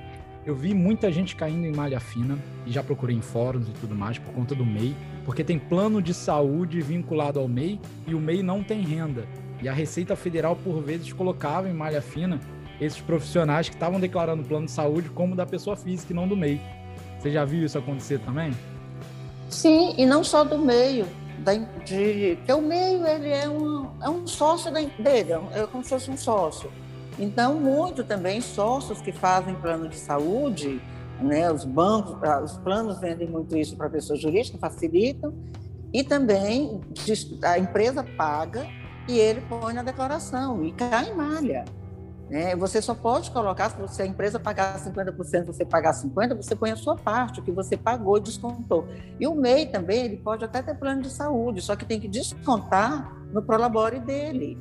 Eu 0.45 0.55
vi 0.55 0.73
muita 0.73 1.13
gente 1.13 1.37
caindo 1.37 1.67
em 1.67 1.73
malha 1.73 2.01
fina 2.01 2.39
e 2.65 2.73
já 2.73 2.83
procurei 2.83 3.15
em 3.15 3.21
fóruns 3.21 3.69
e 3.69 3.73
tudo 3.73 3.95
mais 3.95 4.19
por 4.19 4.33
conta 4.33 4.55
do 4.55 4.65
MEI, 4.65 4.97
porque 5.25 5.45
tem 5.45 5.59
plano 5.59 6.01
de 6.01 6.15
saúde 6.15 6.81
vinculado 6.81 7.39
ao 7.39 7.47
MEI 7.47 7.79
e 8.07 8.15
o 8.15 8.21
MEI 8.21 8.43
não 8.43 8.63
tem 8.63 8.81
renda. 8.81 9.27
E 9.63 9.69
a 9.69 9.73
Receita 9.73 10.17
Federal, 10.17 10.57
por 10.57 10.81
vezes, 10.81 11.13
colocava 11.13 11.69
em 11.69 11.75
malha 11.75 12.01
fina 12.01 12.41
esses 12.81 13.01
profissionais 13.01 13.69
que 13.69 13.75
estavam 13.75 14.01
declarando 14.01 14.43
plano 14.43 14.65
de 14.65 14.73
saúde 14.73 15.11
como 15.11 15.37
da 15.37 15.45
pessoa 15.45 15.77
física 15.77 16.13
e 16.13 16.17
não 16.17 16.27
do 16.27 16.37
MEI. 16.37 16.61
Você 17.19 17.31
já 17.31 17.45
viu 17.45 17.65
isso 17.65 17.77
acontecer 17.77 18.19
também? 18.21 18.53
Sim, 19.51 19.95
e 19.99 20.07
não 20.07 20.25
só 20.25 20.43
do 20.43 20.57
meio 20.57 21.07
da, 21.41 21.55
de, 21.85 22.39
que 22.45 22.53
o 22.53 22.63
meio 22.63 23.07
ele 23.07 23.29
é 23.29 23.49
um, 23.49 23.91
é 24.03 24.09
um 24.09 24.27
sócio 24.27 24.73
da, 24.73 24.81
dele, 24.81 25.33
é 25.53 25.67
como 25.71 25.83
se 25.83 25.91
fosse 25.91 26.11
um 26.11 26.17
sócio. 26.17 26.71
Então, 27.20 27.61
muito 27.61 28.02
também 28.02 28.40
sócios 28.40 29.02
que 29.02 29.12
fazem 29.12 29.54
plano 29.56 29.88
de 29.88 29.96
saúde, 29.96 30.80
né, 31.20 31.52
os 31.52 31.66
bancos, 31.66 32.16
ah, 32.22 32.40
os 32.42 32.56
planos 32.56 32.98
vendem 32.98 33.28
muito 33.28 33.54
isso 33.59 33.76
para 33.76 33.90
pessoas 33.90 34.18
jurídicas, 34.22 34.59
facilitam, 34.59 35.35
e 35.92 36.02
também 36.02 36.80
a 37.42 37.59
empresa 37.59 38.02
paga 38.16 38.66
e 39.06 39.18
ele 39.18 39.42
põe 39.42 39.74
na 39.74 39.83
declaração 39.83 40.64
e 40.64 40.72
cai 40.72 41.11
em 41.11 41.14
malha. 41.14 41.66
Né? 42.30 42.56
Você 42.56 42.80
só 42.80 42.94
pode 42.94 43.30
colocar, 43.33 43.68
se 43.88 44.00
a 44.00 44.06
empresa 44.06 44.40
pagar 44.40 44.78
50%, 44.78 45.44
você 45.44 45.64
pagar 45.64 45.92
50%, 45.92 46.37
você 46.37 46.56
põe 46.56 46.70
a 46.70 46.76
sua 46.76 46.96
parte, 46.96 47.40
o 47.40 47.42
que 47.42 47.52
você 47.52 47.76
pagou 47.76 48.16
e 48.16 48.20
descontou. 48.20 48.88
E 49.18 49.26
o 49.26 49.35
MEI 49.35 49.66
também, 49.66 50.06
ele 50.06 50.16
pode 50.16 50.42
até 50.42 50.62
ter 50.62 50.74
plano 50.74 51.02
de 51.02 51.11
saúde, 51.11 51.61
só 51.61 51.76
que 51.76 51.85
tem 51.85 52.00
que 52.00 52.09
descontar 52.09 53.12
no 53.30 53.42
Prolabore 53.42 53.98
dele. 53.98 54.56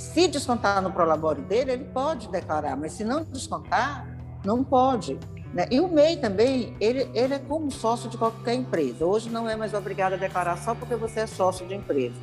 Se 0.00 0.26
descontar 0.26 0.80
no 0.80 0.90
Prolabore 0.90 1.42
dele, 1.42 1.72
ele 1.72 1.84
pode 1.84 2.26
declarar, 2.30 2.74
mas 2.74 2.94
se 2.94 3.04
não 3.04 3.22
descontar, 3.22 4.08
não 4.42 4.64
pode. 4.64 5.18
Né? 5.52 5.68
E 5.70 5.78
o 5.78 5.88
MEI 5.88 6.16
também, 6.16 6.74
ele, 6.80 7.10
ele 7.12 7.34
é 7.34 7.38
como 7.38 7.70
sócio 7.70 8.08
de 8.08 8.16
qualquer 8.16 8.54
empresa. 8.54 9.04
Hoje 9.04 9.28
não 9.28 9.46
é 9.46 9.54
mais 9.54 9.74
obrigado 9.74 10.14
a 10.14 10.16
declarar 10.16 10.56
só 10.56 10.74
porque 10.74 10.96
você 10.96 11.20
é 11.20 11.26
sócio 11.26 11.66
de 11.66 11.74
empresa. 11.74 12.14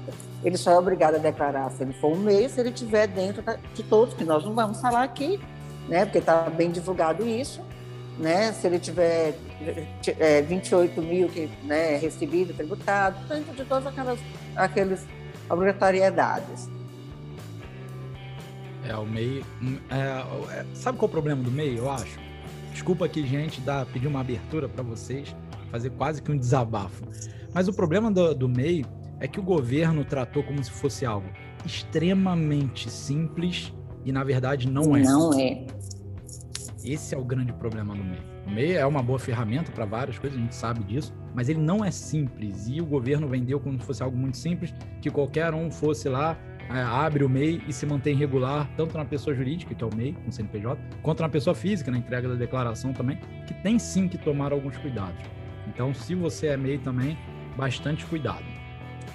Ele 0.43 0.57
só 0.57 0.71
é 0.71 0.77
obrigado 0.77 1.15
a 1.15 1.17
declarar 1.19 1.69
se 1.69 1.83
ele 1.83 1.93
for 1.93 2.13
um 2.13 2.17
MEI, 2.17 2.49
se 2.49 2.59
ele 2.59 2.69
estiver 2.69 3.07
dentro 3.07 3.43
de 3.75 3.83
todos, 3.83 4.15
que 4.15 4.25
nós 4.25 4.43
não 4.43 4.55
vamos 4.55 4.81
falar 4.81 5.03
aqui, 5.03 5.39
né? 5.87 6.03
porque 6.03 6.17
está 6.17 6.49
bem 6.49 6.71
divulgado 6.71 7.27
isso. 7.27 7.61
Né? 8.17 8.53
Se 8.53 8.65
ele 8.65 8.79
tiver 8.79 9.37
é, 10.17 10.41
28 10.41 10.99
mil 10.99 11.29
que, 11.29 11.47
né, 11.63 11.97
recebido, 11.97 12.55
tributado, 12.55 13.19
dentro 13.27 13.53
de 13.53 13.63
todas 13.65 13.85
aquelas 13.85 14.19
aqueles 14.55 15.05
obrigatoriedades. 15.47 16.76
É, 18.87 18.95
o 18.95 19.05
MEI. 19.05 19.43
Hum, 19.61 19.77
é, 19.89 20.59
é, 20.59 20.65
sabe 20.73 20.97
qual 20.97 21.07
é 21.07 21.09
o 21.09 21.11
problema 21.11 21.43
do 21.43 21.51
MEI, 21.51 21.77
eu 21.77 21.89
acho? 21.91 22.19
Desculpa 22.71 23.05
aqui, 23.05 23.25
gente, 23.25 23.59
dar, 23.61 23.85
pedir 23.87 24.07
uma 24.07 24.21
abertura 24.21 24.69
para 24.69 24.83
vocês, 24.83 25.35
fazer 25.71 25.89
quase 25.91 26.21
que 26.21 26.31
um 26.31 26.37
desabafo. 26.37 27.03
Mas 27.53 27.67
o 27.67 27.73
problema 27.73 28.11
do, 28.11 28.33
do 28.33 28.47
MEI 28.47 28.85
é 29.19 29.27
que 29.27 29.39
o 29.39 29.43
governo 29.43 30.05
tratou 30.05 30.43
como 30.43 30.63
se 30.63 30.71
fosse 30.71 31.05
algo 31.05 31.27
extremamente 31.65 32.89
simples 32.89 33.73
e, 34.05 34.11
na 34.11 34.23
verdade, 34.23 34.69
não 34.69 34.95
é. 34.95 35.01
Não 35.01 35.33
é. 35.33 35.65
Esse 36.85 37.13
é 37.13 37.17
o 37.17 37.25
grande 37.25 37.51
problema 37.51 37.93
do 37.93 38.03
MEI. 38.03 38.21
O 38.45 38.51
MEI 38.51 38.73
é 38.73 38.85
uma 38.85 39.03
boa 39.03 39.19
ferramenta 39.19 39.71
para 39.71 39.83
várias 39.85 40.17
coisas, 40.17 40.39
a 40.39 40.41
gente 40.41 40.55
sabe 40.55 40.83
disso, 40.83 41.13
mas 41.35 41.49
ele 41.49 41.59
não 41.59 41.83
é 41.83 41.91
simples. 41.91 42.67
E 42.69 42.79
o 42.79 42.85
governo 42.85 43.27
vendeu 43.27 43.59
como 43.59 43.77
se 43.79 43.85
fosse 43.85 44.01
algo 44.01 44.15
muito 44.15 44.37
simples, 44.37 44.73
que 45.01 45.09
qualquer 45.09 45.53
um 45.53 45.69
fosse 45.69 46.07
lá 46.07 46.37
abre 46.69 47.23
o 47.23 47.29
MEI 47.29 47.61
e 47.67 47.73
se 47.73 47.85
mantém 47.85 48.15
regular, 48.15 48.69
tanto 48.75 48.97
na 48.97 49.05
pessoa 49.05 49.35
jurídica, 49.35 49.73
que 49.73 49.83
é 49.83 49.87
o 49.87 49.95
MEI, 49.95 50.13
com 50.13 50.31
CNPJ, 50.31 50.81
quanto 51.01 51.21
na 51.21 51.29
pessoa 51.29 51.55
física, 51.55 51.89
na 51.91 51.97
entrega 51.97 52.27
da 52.27 52.35
declaração 52.35 52.93
também, 52.93 53.19
que 53.45 53.53
tem 53.53 53.79
sim 53.79 54.07
que 54.07 54.17
tomar 54.17 54.51
alguns 54.51 54.77
cuidados. 54.77 55.23
Então, 55.67 55.93
se 55.93 56.15
você 56.15 56.47
é 56.47 56.57
MEI 56.57 56.77
também, 56.77 57.17
bastante 57.55 58.05
cuidado. 58.05 58.45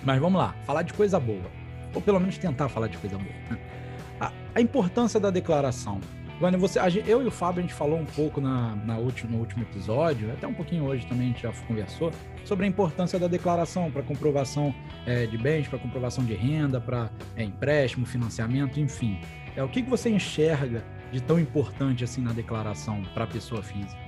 Mas 0.03 0.21
vamos 0.21 0.41
lá, 0.41 0.55
falar 0.65 0.83
de 0.83 0.93
coisa 0.93 1.21
boa. 1.21 1.51
Ou 1.95 2.01
pelo 2.01 2.19
menos 2.19 2.39
tentar 2.39 2.69
falar 2.69 2.89
de 2.89 2.99
coisa 2.99 3.17
boa. 3.19 3.59
A, 4.21 4.33
a 4.55 4.61
importância 4.61 5.21
da 5.21 5.31
declaração. 5.31 6.01
Vânia, 6.43 6.59
você, 6.59 6.81
eu 7.07 7.23
e 7.23 7.27
o 7.29 7.31
Fábio, 7.31 7.61
a 7.61 7.63
gente 7.63 7.73
falou 7.73 7.97
um 7.97 8.05
pouco 8.05 8.41
na, 8.41 8.75
na 8.75 8.99
último, 8.99 9.31
no 9.31 9.39
último 9.39 9.63
episódio, 9.63 10.33
até 10.33 10.45
um 10.45 10.53
pouquinho 10.53 10.85
hoje 10.85 11.07
também 11.07 11.27
a 11.27 11.29
gente 11.29 11.43
já 11.43 11.53
conversou, 11.69 12.11
sobre 12.45 12.67
a 12.67 12.69
importância 12.69 13.17
da 13.17 13.29
declaração 13.29 13.93
para 13.93 14.03
comprovação 14.03 14.75
é, 15.07 15.25
de 15.25 15.39
bens, 15.39 15.69
para 15.69 15.79
comprovação 15.79 16.25
de 16.25 16.35
renda, 16.35 16.81
para 16.81 17.09
é, 17.37 17.45
empréstimo, 17.45 18.05
financiamento, 18.05 18.81
enfim. 18.81 19.21
É, 19.55 19.63
o 19.63 19.69
que, 19.69 19.83
que 19.83 19.89
você 19.89 20.11
enxerga 20.11 20.83
de 21.13 21.23
tão 21.23 21.39
importante 21.39 22.03
assim 22.03 22.21
na 22.21 22.33
declaração 22.33 23.05
para 23.15 23.23
a 23.23 23.27
pessoa 23.29 23.63
física? 23.63 24.03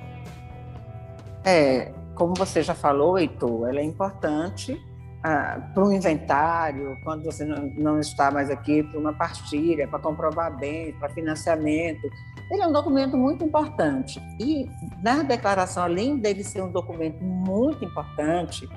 É, 1.44 1.92
como 2.16 2.34
você 2.34 2.64
já 2.64 2.74
falou, 2.74 3.16
Heitor, 3.16 3.68
ela 3.68 3.78
é 3.78 3.84
importante 3.84 4.76
para 5.24 5.82
um 5.82 5.90
inventário, 5.90 6.98
quando 7.02 7.24
você 7.24 7.46
não, 7.46 7.66
não 7.78 7.98
está 7.98 8.30
mais 8.30 8.50
aqui, 8.50 8.82
para 8.82 9.00
uma 9.00 9.14
partilha, 9.14 9.88
para 9.88 9.98
comprovar 9.98 10.54
bens, 10.54 10.94
para 10.98 11.08
financiamento. 11.08 12.10
Ele 12.50 12.62
é 12.62 12.66
um 12.66 12.72
documento 12.72 13.16
muito 13.16 13.42
importante. 13.42 14.20
E 14.38 14.68
na 15.02 15.22
declaração, 15.22 15.82
além 15.82 16.18
dele 16.18 16.44
ser 16.44 16.62
um 16.62 16.70
documento 16.70 17.24
muito 17.24 17.82
importante, 17.82 18.68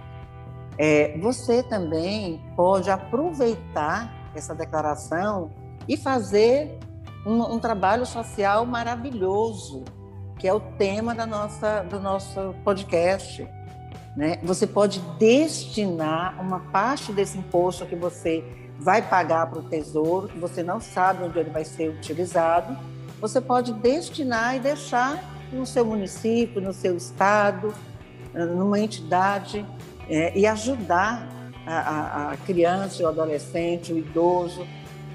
é, 0.77 1.17
você 1.17 1.61
também 1.61 2.41
pode 2.55 2.89
aproveitar 2.89 4.09
essa 4.33 4.55
declaração 4.55 5.51
e 5.85 5.97
fazer 5.97 6.79
um, 7.25 7.55
um, 7.55 7.59
trabalho 7.59 8.05
social 8.05 8.65
maravilhoso, 8.65 9.83
que 10.39 10.47
é 10.47 10.53
o 10.53 10.61
tema 10.61 11.13
da 11.13 11.25
nossa, 11.25 11.81
do 11.81 11.99
nosso 11.99 12.55
podcast. 12.63 13.45
Né? 14.17 14.39
Você 14.41 14.65
pode 14.65 14.99
destinar 15.19 16.41
uma 16.41 16.59
parte 16.59 17.13
desse 17.13 17.37
imposto 17.37 17.85
que 17.85 17.95
você 17.95 18.43
vai 18.79 18.99
pagar 18.99 19.45
para 19.45 19.59
o 19.59 19.63
Tesouro, 19.63 20.27
que 20.27 20.39
você 20.39 20.63
não 20.63 20.81
sabe 20.81 21.23
onde 21.23 21.37
ele 21.37 21.51
vai 21.51 21.63
ser 21.63 21.89
utilizado, 21.89 22.75
você 23.21 23.39
pode 23.39 23.73
destinar 23.73 24.55
e 24.55 24.59
deixar 24.59 25.23
no 25.53 25.67
seu 25.67 25.85
município, 25.85 26.59
no 26.59 26.73
seu 26.73 26.97
estado, 26.97 27.73
numa 28.33 28.79
entidade 28.79 29.63
é, 30.09 30.37
e 30.37 30.47
ajudar 30.47 31.27
a, 31.65 31.77
a, 31.77 32.31
a, 32.31 32.37
criança, 32.37 33.03
o 33.03 33.07
adolescente, 33.07 33.93
o 33.93 33.97
idoso. 33.99 34.67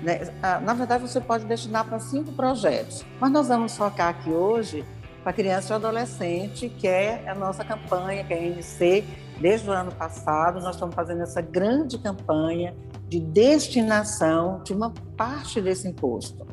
Né? 0.03 0.33
Na 0.63 0.75
verdade, 0.75 1.03
você 1.03 1.21
pode 1.21 1.45
destinar 1.45 1.85
para 1.85 1.99
cinco 1.99 2.33
projetos, 2.33 3.05
mas 3.21 3.33
nós 3.33 3.49
vamos 3.49 3.77
focar 3.77 4.11
aqui 4.11 4.31
hoje 4.31 4.85
para 5.23 5.33
criança 5.33 5.73
e 5.73 5.77
adolescente, 5.77 6.69
que 6.69 6.89
é 6.89 7.29
a 7.29 7.35
nossa 7.35 7.65
campanha, 7.65 8.25
que 8.25 8.35
é 8.35 8.39
a 8.39 8.43
NC. 8.43 9.05
Desde 9.41 9.69
o 9.69 9.73
ano 9.73 9.93
passado, 9.93 10.61
nós 10.61 10.75
estamos 10.75 10.95
fazendo 10.95 11.23
essa 11.23 11.41
grande 11.41 11.99
campanha 11.99 12.75
de 13.09 13.21
destinação 13.21 14.63
de 14.63 14.73
uma 14.73 14.93
parte 15.17 15.61
desse 15.61 15.89
imposto. 15.89 16.47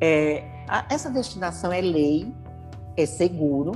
É, 0.00 0.44
a, 0.68 0.86
essa 0.90 1.10
destinação 1.10 1.72
é 1.72 1.80
lei, 1.80 2.32
é 2.96 3.06
seguro, 3.06 3.72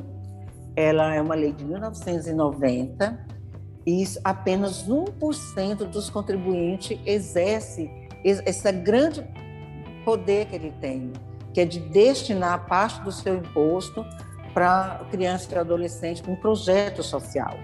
ela 0.77 1.15
é 1.15 1.21
uma 1.21 1.35
lei 1.35 1.53
de 1.53 1.65
1990 1.65 3.27
e 3.87 4.05
apenas 4.23 4.89
1% 4.89 5.77
dos 5.91 6.09
contribuintes 6.09 6.99
exerce 7.05 7.91
esse 8.25 8.73
grande 8.73 9.27
poder 10.05 10.47
que 10.47 10.55
ele 10.55 10.73
tem 10.81 11.13
que 11.53 11.61
é 11.61 11.65
de 11.65 11.79
destinar 11.79 12.67
parte 12.67 13.01
do 13.03 13.13
seu 13.13 13.37
imposto 13.37 14.05
para 14.55 15.01
criança 15.11 15.55
e 15.55 15.59
adolescente 15.59 16.23
com 16.23 16.33
um 16.33 16.37
projeto 16.37 17.03
social. 17.03 17.59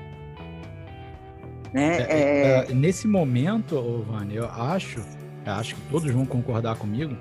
Né? 1.72 1.98
É, 1.98 2.02
é... 2.02 2.70
É, 2.70 2.74
nesse 2.74 3.06
momento, 3.06 4.04
Vânia, 4.06 4.38
eu 4.38 4.50
acho, 4.50 5.00
eu 5.44 5.52
acho 5.52 5.74
que 5.74 5.80
todos 5.90 6.10
vão 6.10 6.24
concordar 6.24 6.76
comigo, 6.76 7.16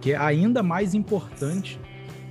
que 0.00 0.12
é 0.12 0.16
ainda 0.16 0.62
mais 0.62 0.94
importante 0.94 1.80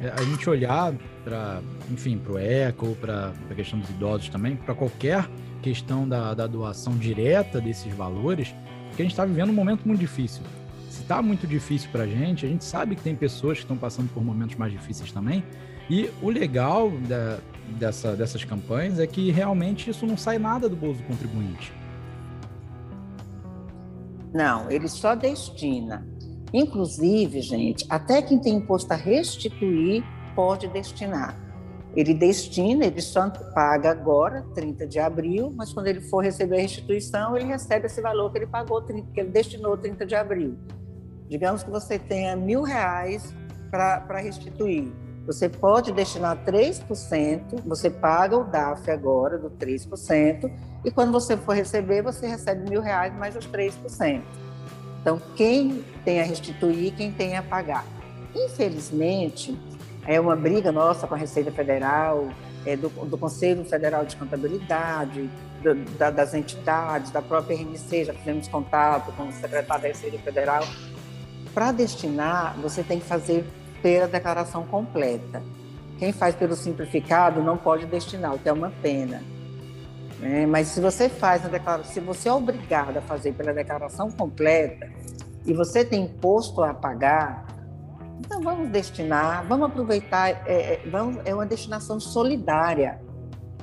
é, 0.02 0.10
a 0.10 0.24
gente 0.24 0.50
olhar 0.50 0.94
para, 1.24 1.62
enfim, 1.92 2.18
para 2.18 2.34
o 2.34 2.38
eco, 2.38 2.96
para 3.02 3.34
a 3.50 3.56
questão 3.56 3.80
dos 3.80 3.90
idosos 3.90 4.30
também, 4.30 4.56
para 4.56 4.74
qualquer 4.74 5.28
questão 5.62 6.08
da, 6.08 6.34
da 6.34 6.48
doação 6.48 6.94
direta 6.98 7.60
desses 7.60 7.94
valores, 7.94 8.56
porque 8.88 9.02
a 9.02 9.06
gente 9.06 9.12
está 9.12 9.26
vivendo 9.26 9.50
um 9.50 9.54
momento 9.54 9.86
muito 9.86 10.00
difícil 10.00 10.44
está 11.08 11.22
muito 11.22 11.48
difícil 11.48 11.90
para 11.90 12.04
a 12.04 12.08
gente, 12.08 12.46
a 12.46 12.50
gente 12.50 12.66
sabe 12.66 12.94
que 12.94 13.02
tem 13.02 13.16
pessoas 13.16 13.60
que 13.60 13.64
estão 13.64 13.78
passando 13.78 14.10
por 14.14 14.22
momentos 14.22 14.58
mais 14.58 14.74
difíceis 14.74 15.10
também, 15.10 15.42
e 15.90 16.10
o 16.22 16.30
legal 16.30 16.92
da, 17.08 17.40
dessa, 17.80 18.14
dessas 18.14 18.44
campanhas 18.44 19.00
é 19.00 19.08
que 19.08 19.32
realmente 19.32 19.90
isso 19.90 20.06
não 20.06 20.18
sai 20.18 20.38
nada 20.38 20.68
do 20.68 20.76
bolso 20.76 21.02
do 21.02 21.08
contribuinte. 21.08 21.72
Não, 24.34 24.70
ele 24.70 24.90
só 24.90 25.16
destina. 25.16 26.06
Inclusive, 26.54 27.42
gente, 27.42 27.86
até 27.90 28.22
quem 28.22 28.38
tem 28.38 28.56
imposto 28.56 28.92
a 28.92 28.98
restituir 28.98 30.04
pode 30.36 30.68
destinar. 30.68 31.40
Ele 31.96 32.14
destina, 32.14 32.86
ele 32.86 33.02
só 33.02 33.30
paga 33.30 33.92
agora, 33.92 34.46
30 34.54 34.86
de 34.86 35.00
abril, 35.00 35.54
mas 35.56 35.72
quando 35.72 35.88
ele 35.88 36.02
for 36.02 36.22
receber 36.22 36.58
a 36.58 36.62
restituição, 36.62 37.38
ele 37.38 37.46
recebe 37.46 37.86
esse 37.86 38.02
valor 38.02 38.30
que 38.30 38.40
ele 38.40 38.48
pagou, 38.48 38.82
que 38.84 38.92
ele 38.92 39.30
destinou 39.30 39.78
30 39.78 40.06
de 40.06 40.14
abril. 40.14 40.58
Digamos 41.30 41.64
que 41.64 41.70
você 41.70 42.00
tenha 42.00 42.36
mil 42.36 42.64
reais 42.64 43.34
para 43.70 44.20
restituir. 44.20 44.92
Você 45.26 45.50
pode 45.50 45.92
destinar 45.92 46.38
3%, 46.46 47.62
você 47.66 47.90
paga 47.90 48.38
o 48.38 48.46
DAF 48.46 48.90
agora 48.90 49.38
do 49.38 49.50
3%, 49.50 50.50
e 50.86 50.90
quando 50.90 51.12
você 51.12 51.36
for 51.36 51.54
receber, 51.54 52.02
você 52.02 52.28
recebe 52.28 52.70
mil 52.70 52.82
reais 52.82 53.14
mais 53.14 53.36
os 53.36 53.46
3%. 53.46 54.22
Então, 55.02 55.22
quem 55.36 55.84
tem 56.06 56.22
a 56.22 56.24
restituir, 56.24 56.94
quem 56.96 57.12
tem 57.12 57.36
a 57.36 57.44
pagar. 57.44 57.86
Infelizmente, 58.34 59.60
é 60.06 60.20
uma 60.20 60.36
briga 60.36 60.72
nossa 60.72 61.06
com 61.06 61.14
a 61.14 61.18
Receita 61.18 61.52
Federal, 61.52 62.30
é, 62.66 62.78
do, 62.78 62.90
do, 62.90 63.18
Conselho 63.18 63.66
Federal 63.66 64.06
de 64.06 64.16
Contabilidade, 64.16 65.30
do, 65.62 65.76
da, 65.98 66.10
das 66.10 66.34
entidades, 66.34 67.12
da 67.12 67.22
própria 67.22 67.56
RNC, 67.56 68.06
já 68.06 68.14
fizemos 68.14 68.48
contato 68.48 69.12
com 69.14 69.28
o 69.28 69.32
secretário 69.34 69.84
da 69.84 69.88
Receita 69.90 70.18
Federal. 70.20 70.64
Para 71.58 71.72
destinar, 71.72 72.56
você 72.62 72.84
tem 72.84 73.00
que 73.00 73.08
fazer 73.08 73.44
pela 73.82 74.08
declaração 74.08 74.64
completa. 74.64 75.42
Quem 75.98 76.14
faz 76.14 76.36
pelo 76.36 76.56
simplificado 76.56 77.42
não 77.42 77.58
pode 77.58 77.88
destinar, 77.88 78.36
o 78.36 78.38
que 78.38 78.48
é 78.48 78.54
uma 78.54 78.70
pena. 78.70 79.24
É, 80.22 80.46
mas 80.46 80.68
se 80.68 80.80
você 80.80 81.10
faz 81.10 81.42
na 81.42 81.50
declaração, 81.50 81.92
se 81.92 82.00
você 82.00 82.30
é 82.30 82.32
obrigado 82.32 82.98
a 82.98 83.02
fazer 83.02 83.34
pela 83.34 83.52
declaração 83.56 84.12
completa 84.12 84.88
e 85.48 85.52
você 85.52 85.84
tem 85.84 86.04
imposto 86.04 86.62
a 86.62 86.76
pagar, 86.76 87.48
então 88.20 88.40
vamos 88.40 88.70
destinar, 88.70 89.44
vamos 89.48 89.66
aproveitar, 89.66 90.30
é, 90.46 90.76
é, 90.76 90.82
vamos, 90.92 91.26
é 91.26 91.34
uma 91.34 91.48
destinação 91.48 92.00
solidária. 92.00 93.02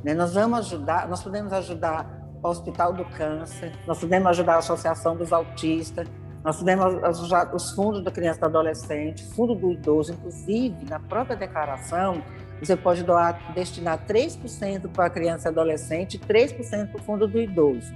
Né? 0.03 0.15
Nós 0.15 0.35
vamos 0.35 0.59
ajudar, 0.59 1.07
nós 1.07 1.23
podemos 1.23 1.53
ajudar 1.53 2.27
o 2.43 2.49
Hospital 2.49 2.93
do 2.93 3.05
Câncer, 3.05 3.73
nós 3.87 4.01
podemos 4.01 4.27
ajudar 4.31 4.55
a 4.57 4.59
Associação 4.59 5.17
dos 5.17 5.33
Autistas, 5.33 6.09
nós 6.45 6.63
ajudar 6.63 7.55
os 7.55 7.71
fundos 7.71 8.05
da 8.05 8.11
criança 8.11 8.39
e 8.39 8.41
do 8.43 8.47
adolescente, 8.47 9.25
fundo 9.35 9.55
do 9.55 9.73
idoso, 9.73 10.13
inclusive 10.13 10.85
na 10.89 11.01
própria 11.01 11.35
declaração, 11.35 12.23
você 12.61 12.77
pode 12.77 13.03
doar, 13.03 13.53
destinar 13.55 14.07
3% 14.07 14.89
para 14.91 15.07
a 15.07 15.11
criança 15.11 15.49
e 15.49 15.51
adolescente 15.51 16.15
e 16.15 16.19
3% 16.19 16.91
para 16.91 17.01
o 17.01 17.03
fundo 17.03 17.27
do 17.27 17.41
idoso. 17.41 17.93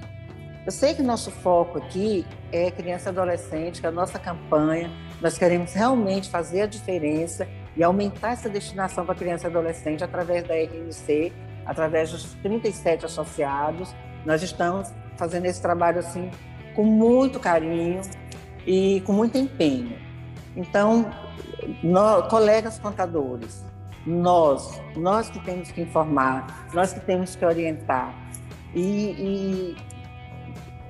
Eu 0.64 0.72
sei 0.72 0.94
que 0.94 1.02
nosso 1.02 1.30
foco 1.30 1.78
aqui 1.78 2.26
é 2.50 2.70
criança 2.70 3.08
e 3.08 3.12
adolescente, 3.12 3.80
que 3.80 3.86
é 3.86 3.90
a 3.90 3.92
nossa 3.92 4.18
campanha, 4.18 4.90
nós 5.20 5.36
queremos 5.36 5.74
realmente 5.74 6.30
fazer 6.30 6.62
a 6.62 6.66
diferença 6.66 7.46
e 7.76 7.82
aumentar 7.82 8.32
essa 8.32 8.48
destinação 8.48 9.04
para 9.04 9.14
criança 9.14 9.46
e 9.46 9.50
adolescente 9.50 10.02
através 10.02 10.46
da 10.46 10.54
RNC, 10.54 11.32
através 11.66 12.10
dos 12.10 12.32
37 12.42 13.04
associados. 13.04 13.94
Nós 14.24 14.42
estamos 14.42 14.92
fazendo 15.16 15.46
esse 15.46 15.60
trabalho 15.60 15.98
assim 15.98 16.30
com 16.74 16.84
muito 16.84 17.40
carinho 17.40 18.00
e 18.68 19.00
com 19.00 19.14
muito 19.14 19.38
empenho. 19.38 19.96
Então, 20.54 21.10
nós, 21.82 22.28
colegas 22.28 22.78
contadores, 22.78 23.64
nós, 24.06 24.78
nós 24.94 25.30
que 25.30 25.40
temos 25.40 25.72
que 25.72 25.80
informar, 25.80 26.68
nós 26.74 26.92
que 26.92 27.00
temos 27.00 27.34
que 27.34 27.44
orientar. 27.46 28.14
E, 28.74 29.74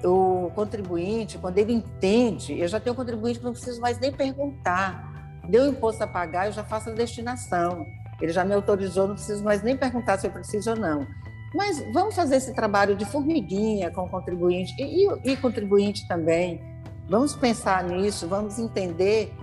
e 0.03 0.07
o 0.07 0.51
contribuinte, 0.57 1.39
quando 1.39 1.59
ele 1.59 1.73
entende, 1.73 2.59
eu 2.59 2.67
já 2.67 2.81
tenho 2.81 2.95
um 2.95 2.97
contribuinte 2.97 3.39
que 3.39 3.45
não 3.45 3.53
preciso 3.53 3.81
mais 3.81 4.01
nem 4.01 4.13
perguntar. 4.13 5.39
Deu 5.49 5.69
imposto 5.69 6.03
a 6.03 6.07
pagar, 6.07 6.47
eu 6.47 6.53
já 6.53 6.65
faço 6.65 6.91
a 6.91 6.93
destinação. 6.93 7.87
Ele 8.21 8.33
já 8.33 8.45
me 8.45 8.55
autorizou, 8.55 9.07
não 9.07 9.15
preciso 9.15 9.45
mais 9.45 9.63
nem 9.63 9.77
perguntar 9.77 10.19
se 10.19 10.27
eu 10.27 10.33
preciso 10.33 10.71
ou 10.71 10.77
não. 10.77 11.07
Mas 11.55 11.81
vamos 11.95 12.17
fazer 12.17 12.37
esse 12.37 12.53
trabalho 12.53 12.97
de 12.97 13.05
formiguinha 13.05 13.89
com 13.93 14.03
o 14.03 14.11
contribuinte 14.11 14.75
e, 14.77 15.07
e, 15.07 15.33
e 15.33 15.37
contribuinte 15.37 16.07
também. 16.09 16.61
Vamos 17.09 17.35
pensar 17.35 17.85
nisso, 17.85 18.29
vamos 18.29 18.59
entender 18.59 19.35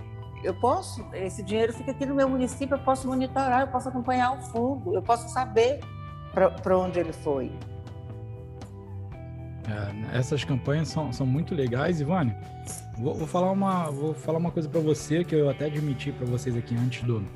eu 0.46 0.54
posso, 0.54 1.04
esse 1.12 1.42
dinheiro 1.42 1.72
fica 1.72 1.90
aqui 1.90 2.06
no 2.06 2.14
meu 2.14 2.28
município, 2.28 2.76
eu 2.76 2.78
posso 2.78 3.06
monitorar, 3.08 3.62
eu 3.62 3.68
posso 3.68 3.88
acompanhar 3.88 4.32
o 4.38 4.42
fundo, 4.42 4.94
eu 4.94 5.02
posso 5.02 5.28
saber 5.28 5.80
para 6.32 6.78
onde 6.78 7.00
ele 7.00 7.12
foi. 7.12 7.50
É, 9.68 10.18
essas 10.18 10.44
campanhas 10.44 10.88
são, 10.88 11.12
são 11.12 11.26
muito 11.26 11.54
legais, 11.54 12.00
Ivone. 12.00 12.32
Vou, 12.96 13.14
vou 13.14 13.26
falar 13.26 13.50
uma, 13.50 13.90
vou 13.90 14.14
falar 14.14 14.38
uma 14.38 14.52
coisa 14.52 14.68
para 14.68 14.80
você 14.80 15.24
que 15.24 15.34
eu 15.34 15.50
até 15.50 15.66
admiti 15.66 16.12
para 16.12 16.26
vocês 16.26 16.56
aqui 16.56 16.76
antes 16.76 17.02
do, 17.02 17.26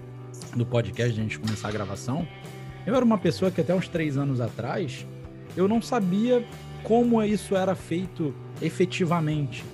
do 0.55 0.65
podcast, 0.65 1.13
de 1.13 1.21
a 1.21 1.23
gente 1.23 1.41
começar 1.41 1.69
a 1.69 1.73
gravação. 1.73 2.27
Eu 2.87 2.95
era 2.95 3.05
uma 3.05 3.19
pessoa 3.19 3.51
que 3.51 3.61
até 3.61 3.75
uns 3.75 3.89
três 3.89 4.17
anos 4.17 4.41
atrás 4.41 5.05
eu 5.57 5.67
não 5.67 5.83
sabia 5.83 6.47
como 6.85 7.21
isso 7.25 7.57
era 7.57 7.75
feito 7.75 8.33
efetivamente. 8.63 9.65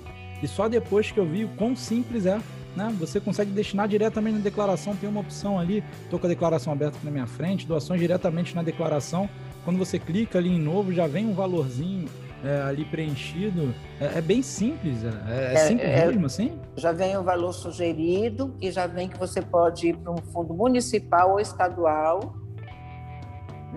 E 0.41 0.47
só 0.47 0.67
depois 0.67 1.11
que 1.11 1.19
eu 1.19 1.25
vi 1.25 1.45
o 1.45 1.49
quão 1.49 1.75
simples 1.75 2.25
é 2.25 2.39
né? 2.77 2.95
Você 2.99 3.19
consegue 3.19 3.49
destinar 3.51 3.87
diretamente 3.87 4.37
na 4.37 4.43
declaração, 4.43 4.95
tem 4.95 5.09
uma 5.09 5.19
opção 5.19 5.59
ali, 5.59 5.83
estou 6.03 6.19
com 6.19 6.27
a 6.27 6.29
declaração 6.29 6.71
aberta 6.71 6.95
aqui 6.95 7.05
na 7.05 7.11
minha 7.11 7.25
frente, 7.25 7.65
doações 7.65 7.99
diretamente 7.99 8.55
na 8.55 8.61
declaração. 8.61 9.27
Quando 9.65 9.77
você 9.77 9.97
clica 9.97 10.37
ali 10.37 10.49
em 10.49 10.59
novo, 10.59 10.93
já 10.93 11.07
vem 11.07 11.25
um 11.25 11.33
valorzinho 11.33 12.07
é, 12.45 12.61
ali 12.61 12.85
preenchido. 12.85 13.73
É, 13.99 14.19
é 14.19 14.21
bem 14.21 14.43
simples, 14.43 15.03
é, 15.03 15.07
é, 15.27 15.53
é 15.53 15.57
simples 15.57 15.89
é, 15.89 16.05
mesmo, 16.05 16.25
assim? 16.27 16.59
Já 16.75 16.91
vem 16.91 17.17
o 17.17 17.23
valor 17.23 17.51
sugerido 17.51 18.55
e 18.61 18.69
já 18.71 18.85
vem 18.85 19.09
que 19.09 19.17
você 19.17 19.41
pode 19.41 19.87
ir 19.87 19.97
para 19.97 20.11
um 20.11 20.17
fundo 20.17 20.53
municipal 20.53 21.31
ou 21.31 21.39
estadual. 21.39 22.35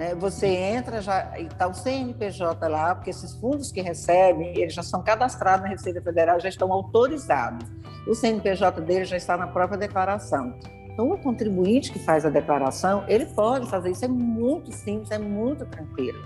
Né? 0.00 0.14
Você 0.14 0.46
entra, 0.46 1.02
já 1.02 1.38
está 1.38 1.68
o 1.68 1.74
CNPJ 1.74 2.66
lá, 2.68 2.94
porque 2.94 3.10
esses 3.10 3.34
fundos 3.34 3.70
que 3.70 3.82
recebem, 3.82 4.58
eles 4.58 4.72
já 4.72 4.82
são 4.82 5.02
cadastrados 5.02 5.62
na 5.62 5.68
Receita 5.68 6.00
Federal, 6.00 6.40
já 6.40 6.48
estão 6.48 6.72
autorizados 6.72 7.68
o 8.06 8.14
CNPJ 8.14 8.80
dele 8.80 9.04
já 9.04 9.16
está 9.16 9.36
na 9.36 9.46
própria 9.46 9.78
declaração. 9.78 10.54
Então, 10.86 11.10
o 11.10 11.18
contribuinte 11.18 11.92
que 11.92 11.98
faz 11.98 12.24
a 12.26 12.30
declaração, 12.30 13.04
ele 13.06 13.26
pode 13.26 13.68
fazer 13.68 13.90
isso, 13.90 14.04
é 14.04 14.08
muito 14.08 14.72
simples, 14.72 15.10
é 15.10 15.18
muito 15.18 15.64
tranquilo. 15.66 16.18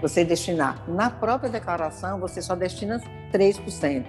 Você 0.00 0.24
destinar 0.24 0.88
na 0.88 1.10
própria 1.10 1.50
declaração, 1.50 2.20
você 2.20 2.40
só 2.40 2.54
destina 2.54 3.02
3%. 3.32 4.04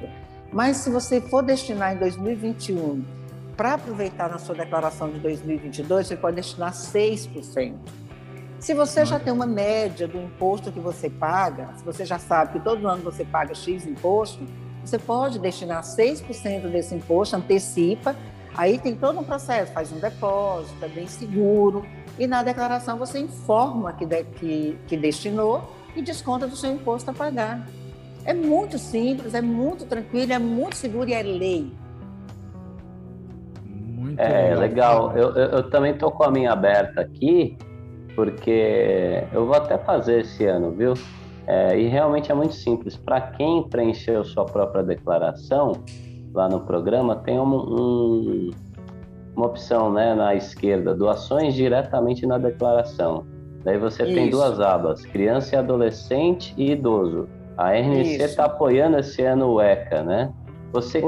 Mas 0.52 0.78
se 0.78 0.90
você 0.90 1.20
for 1.20 1.42
destinar 1.42 1.96
em 1.96 1.98
2021 1.98 3.04
para 3.58 3.74
aproveitar 3.74 4.30
na 4.30 4.38
sua 4.38 4.56
declaração 4.56 5.10
de 5.10 5.20
2022, 5.20 6.08
você 6.08 6.16
pode 6.16 6.36
destinar 6.36 6.74
6%. 6.74 8.01
Se 8.62 8.76
você 8.76 9.04
já 9.04 9.20
tem 9.20 9.34
uma 9.34 9.48
média 9.48 10.08
do 10.08 10.20
imposto 10.20 10.72
que 10.72 10.80
você 10.80 11.10
paga, 11.10 11.70
se 11.76 11.84
você 11.84 12.06
já 12.06 12.20
sabe 12.20 12.54
que 12.54 12.60
todo 12.60 12.88
ano 12.88 13.02
você 13.02 13.26
paga 13.26 13.56
X 13.56 13.88
imposto, 13.88 14.46
você 14.86 15.00
pode 15.00 15.40
destinar 15.40 15.82
6% 15.82 16.70
desse 16.70 16.94
imposto, 16.94 17.36
antecipa, 17.36 18.16
aí 18.56 18.78
tem 18.78 18.96
todo 18.96 19.20
um 19.20 19.24
processo, 19.24 19.74
faz 19.74 19.92
um 19.92 20.00
depósito, 20.00 20.86
é 20.86 20.88
bem 20.88 21.08
seguro, 21.08 21.84
e 22.20 22.28
na 22.28 22.44
declaração 22.44 23.00
você 23.00 23.18
informa 23.18 23.94
que, 23.94 24.06
de, 24.06 24.24
que, 24.26 24.78
que 24.86 24.96
destinou 24.96 25.68
e 25.96 26.02
desconta 26.04 26.46
do 26.46 26.56
seu 26.56 26.72
imposto 26.72 27.10
a 27.10 27.14
pagar. 27.16 27.68
É 28.26 28.34
muito 28.36 28.78
simples, 28.78 29.34
é 29.34 29.42
muito 29.42 29.88
tranquilo, 29.88 30.34
é 30.34 30.40
muito 30.40 30.76
seguro 30.76 31.10
e 31.10 31.14
é 31.14 31.24
lei. 31.24 31.74
Muito 33.66 34.20
é 34.20 34.54
legal. 34.54 35.18
Eu, 35.18 35.36
eu, 35.36 35.50
eu 35.50 35.70
também 35.72 35.94
estou 35.94 36.12
com 36.12 36.24
a 36.24 36.30
minha 36.30 36.52
aberta 36.52 37.02
aqui, 37.02 37.58
porque 38.16 39.24
eu 39.34 39.46
vou 39.46 39.56
até 39.56 39.78
fazer 39.78 40.22
esse 40.22 40.46
ano, 40.46 40.72
viu? 40.72 40.94
É, 41.48 41.78
e 41.78 41.88
realmente 41.88 42.32
é 42.32 42.36
muito 42.36 42.54
simples. 42.54 42.96
Para 42.96 43.22
quem 43.22 43.64
preencheu 43.64 44.24
sua 44.24 44.46
própria 44.46 44.84
declaração, 44.84 45.84
lá 46.34 46.48
no 46.48 46.62
programa, 46.62 47.16
tem 47.18 47.40
um, 47.40 47.56
um, 47.56 48.50
uma 49.36 49.48
opção 49.48 49.92
né, 49.92 50.14
na 50.14 50.36
esquerda, 50.36 50.94
doações 50.94 51.54
diretamente 51.54 52.26
na 52.26 52.38
declaração. 52.38 53.26
Daí 53.64 53.78
você 53.78 54.04
Isso. 54.04 54.14
tem 54.14 54.30
duas 54.30 54.60
abas, 54.60 55.06
criança 55.06 55.56
e 55.56 55.58
adolescente 55.58 56.54
e 56.58 56.72
idoso. 56.72 57.28
A 57.58 57.74
RNC 57.74 58.24
está 58.24 58.46
apoiando 58.46 58.98
esse 58.98 59.22
ano 59.22 59.54
o 59.54 59.62
ECA, 59.62 60.04
né? 60.04 60.34
Você, 60.72 61.02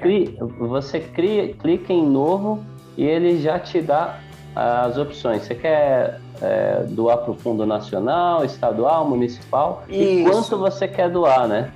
cria, 0.00 0.44
você 0.58 0.98
cria, 0.98 1.52
clica 1.54 1.92
em 1.92 2.04
novo 2.04 2.64
e 2.96 3.04
ele 3.04 3.38
já 3.38 3.58
te 3.58 3.80
dá 3.82 4.18
as 4.56 4.96
opções. 4.96 5.42
Você 5.42 5.54
quer 5.54 6.20
é, 6.40 6.84
doar 6.88 7.18
para 7.18 7.30
o 7.32 7.34
Fundo 7.34 7.66
Nacional, 7.66 8.44
Estadual, 8.44 9.08
Municipal 9.08 9.84
Isso. 9.88 10.00
e 10.00 10.24
quanto 10.24 10.58
você 10.58 10.88
quer 10.88 11.10
doar, 11.10 11.46
né? 11.46 11.70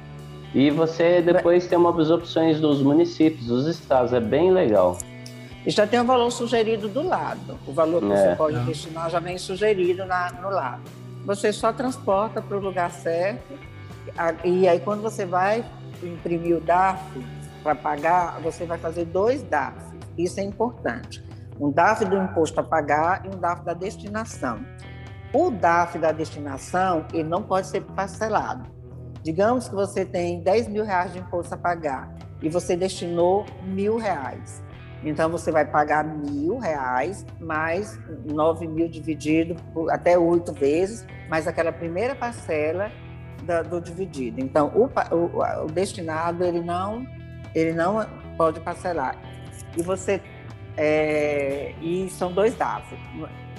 E 0.55 0.71
você 0.71 1.21
depois 1.21 1.67
tem 1.67 1.77
umas 1.77 2.11
opções 2.11 2.61
dos 2.61 2.81
municípios, 2.81 3.47
dos 3.47 3.67
estados, 3.67 4.13
é 4.13 4.21
bem 4.21 4.53
legal. 4.53 4.97
E 5.67 5.71
já 5.71 5.87
tem 5.87 6.01
o 6.01 6.05
valor 6.05 6.31
sugerido 6.31 6.89
do 6.89 7.03
lado. 7.03 7.59
O 7.67 7.73
valor 7.73 8.01
que 8.01 8.13
é. 8.13 8.17
você 8.17 8.37
pode 8.37 8.59
destinar 8.61 9.11
já 9.11 9.19
vem 9.19 9.37
sugerido 9.39 10.05
na, 10.05 10.31
no 10.33 10.51
lado. 10.51 10.83
Você 11.25 11.53
só 11.53 11.73
transporta 11.73 12.41
para 12.43 12.57
o 12.57 12.61
lugar 12.61 12.91
certo. 12.91 13.59
E 14.45 14.69
aí, 14.69 14.79
quando 14.79 15.03
você 15.03 15.25
vai 15.25 15.65
imprimir 16.03 16.57
o 16.57 16.61
DAF 16.61 17.03
para 17.63 17.75
pagar, 17.75 18.39
você 18.43 18.67
vai 18.67 18.79
fazer 18.79 19.07
dois 19.07 19.43
DAF. 19.43 19.75
Isso 20.19 20.39
é 20.39 20.45
importante. 20.45 21.25
Um 21.61 21.71
DAF 21.71 22.05
do 22.05 22.17
imposto 22.17 22.61
a 22.61 22.63
pagar 22.63 23.25
e 23.25 23.29
um 23.29 23.39
DAF 23.39 23.65
da 23.65 23.75
destinação. 23.75 24.65
O 25.33 25.51
DAF 25.51 25.99
da 25.99 26.13
destinação, 26.13 27.07
ele 27.13 27.29
não 27.29 27.43
pode 27.43 27.67
ser 27.67 27.83
parcelado. 27.83 28.71
Digamos 29.23 29.69
que 29.69 29.75
você 29.75 30.05
tem 30.05 30.43
10 30.43 30.69
mil 30.69 30.85
reais 30.85 31.13
de 31.13 31.19
imposto 31.19 31.55
a 31.55 31.57
pagar 31.57 32.15
e 32.43 32.49
você 32.49 32.77
destinou 32.77 33.47
mil 33.63 33.97
reais. 33.97 34.63
Então 35.03 35.31
você 35.31 35.53
vai 35.53 35.65
pagar 35.65 36.05
mil 36.05 36.59
reais 36.59 37.27
mais 37.41 37.99
nove 38.25 38.67
mil 38.67 38.89
dividido 38.89 39.55
por 39.73 39.91
até 39.91 40.19
oito 40.19 40.53
vezes, 40.53 41.07
mais 41.29 41.47
aquela 41.47 41.73
primeira 41.73 42.15
parcela 42.15 42.91
do, 43.43 43.69
do 43.69 43.81
dividido. 43.81 44.41
Então 44.41 44.69
o, 44.69 44.91
o, 45.15 45.65
o, 45.65 45.67
destinado 45.67 46.43
ele 46.45 46.61
não 46.61 47.07
ele 47.55 47.73
não 47.73 48.07
pode 48.37 48.61
parcelar. 48.61 49.17
E 49.77 49.83
você 49.83 50.21
é, 50.77 51.73
e 51.81 52.09
são 52.11 52.33
dois 52.33 52.55
DAF. 52.55 52.97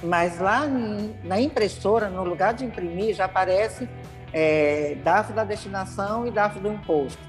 Mas 0.03 0.39
lá 0.39 0.67
na 1.23 1.39
impressora, 1.39 2.09
no 2.09 2.23
lugar 2.23 2.53
de 2.53 2.65
imprimir, 2.65 3.15
já 3.15 3.25
aparece 3.25 3.87
é, 4.33 4.97
DAF 5.03 5.33
da 5.33 5.43
destinação 5.43 6.27
e 6.27 6.31
DAF 6.31 6.59
do 6.59 6.71
imposto. 6.71 7.21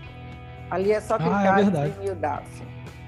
Ali 0.70 0.92
é 0.92 1.00
só 1.00 1.16
clicar 1.16 1.54
ah, 1.54 1.60
é 1.60 1.64
e 1.64 1.66
imprimir 1.66 2.12
o 2.12 2.16
DAF. 2.16 2.62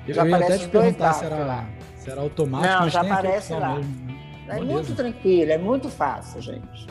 Eu 0.07 0.14
já 0.14 0.27
ia 0.27 0.37
até 0.37 0.59
te 0.59 0.69
perguntar 0.69 1.12
se 1.12 1.25
era, 1.25 1.67
se 1.97 2.11
era 2.11 2.21
automático, 2.21 2.73
Não, 2.73 2.81
mas 2.83 2.93
já 2.93 3.01
aparece 3.01 3.53
lá. 3.53 3.75
Mesmo, 3.75 4.07
né? 4.07 4.14
É 4.49 4.55
Beleza. 4.55 4.73
muito 4.73 4.95
tranquilo, 4.95 5.53
é 5.53 5.59
muito 5.59 5.88
fácil, 5.91 6.41
gente. 6.41 6.87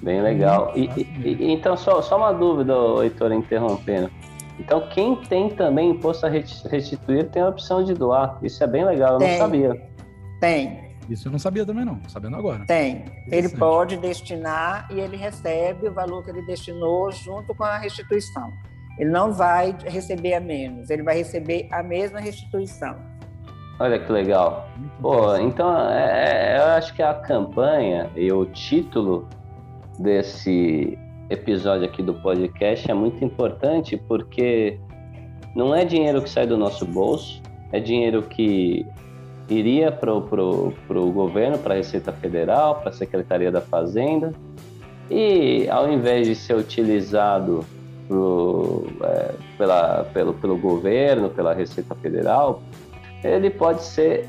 Bem 0.00 0.22
legal. 0.22 0.72
E, 0.74 0.88
e, 0.96 1.52
então, 1.52 1.76
só, 1.76 2.00
só 2.00 2.16
uma 2.16 2.32
dúvida, 2.32 2.72
Heitor, 3.02 3.32
interrompendo. 3.32 4.10
Então, 4.58 4.88
quem 4.88 5.16
tem 5.16 5.50
também 5.50 5.90
imposto 5.90 6.26
a 6.26 6.28
restituir 6.28 7.28
tem 7.30 7.42
a 7.42 7.48
opção 7.48 7.84
de 7.84 7.94
doar. 7.94 8.38
Isso 8.42 8.62
é 8.62 8.66
bem 8.66 8.84
legal, 8.84 9.14
eu 9.14 9.18
tem, 9.18 9.30
não 9.32 9.38
sabia. 9.38 9.88
Tem. 10.40 10.88
Isso 11.08 11.28
eu 11.28 11.32
não 11.32 11.38
sabia 11.38 11.64
também, 11.64 11.84
não. 11.84 12.00
Sabendo 12.08 12.36
agora. 12.36 12.66
Tem. 12.66 13.04
Ele 13.30 13.48
pode 13.48 13.96
destinar 13.96 14.88
e 14.90 15.00
ele 15.00 15.16
recebe 15.16 15.88
o 15.88 15.92
valor 15.92 16.22
que 16.22 16.30
ele 16.30 16.42
destinou 16.42 17.10
junto 17.10 17.54
com 17.54 17.64
a 17.64 17.78
restituição. 17.78 18.52
Ele 18.98 19.10
não 19.10 19.32
vai 19.32 19.74
receber 19.84 20.34
a 20.34 20.40
menos, 20.40 20.90
ele 20.90 21.02
vai 21.02 21.16
receber 21.16 21.68
a 21.70 21.82
mesma 21.82 22.18
restituição. 22.18 22.96
Olha 23.78 23.98
que 23.98 24.10
legal. 24.10 24.68
Pô, 25.00 25.36
então 25.36 25.88
é, 25.88 26.56
é, 26.56 26.58
eu 26.58 26.64
acho 26.72 26.92
que 26.94 27.02
a 27.02 27.14
campanha 27.14 28.10
e 28.16 28.30
o 28.32 28.44
título 28.44 29.28
desse 30.00 30.98
episódio 31.30 31.86
aqui 31.86 32.02
do 32.02 32.14
podcast 32.14 32.90
é 32.90 32.94
muito 32.94 33.24
importante 33.24 33.96
porque 33.96 34.78
não 35.54 35.74
é 35.74 35.84
dinheiro 35.84 36.22
que 36.22 36.30
sai 36.30 36.46
do 36.46 36.56
nosso 36.56 36.86
bolso, 36.86 37.42
é 37.72 37.80
dinheiro 37.80 38.22
que 38.22 38.86
iria 39.48 39.90
para 39.90 40.14
o 40.14 41.12
governo, 41.12 41.58
para 41.58 41.74
a 41.74 41.76
Receita 41.76 42.12
Federal, 42.12 42.76
para 42.76 42.90
a 42.90 42.92
Secretaria 42.92 43.50
da 43.50 43.60
Fazenda, 43.60 44.32
e 45.10 45.66
ao 45.70 45.90
invés 45.90 46.26
de 46.26 46.34
ser 46.34 46.54
utilizado 46.54 47.64
pro, 48.06 48.86
é, 49.02 49.34
pela, 49.56 50.04
pelo, 50.12 50.34
pelo 50.34 50.56
governo, 50.56 51.30
pela 51.30 51.54
Receita 51.54 51.94
Federal, 51.94 52.62
ele 53.24 53.50
pode 53.50 53.82
ser 53.82 54.28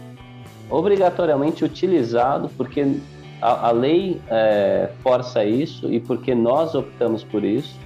obrigatoriamente 0.70 1.66
utilizado 1.66 2.50
porque 2.56 2.86
a, 3.42 3.68
a 3.68 3.72
lei 3.72 4.22
é, 4.30 4.90
força 5.02 5.44
isso 5.44 5.92
e 5.92 6.00
porque 6.00 6.36
nós 6.36 6.76
optamos 6.76 7.24
por 7.24 7.44
isso. 7.44 7.78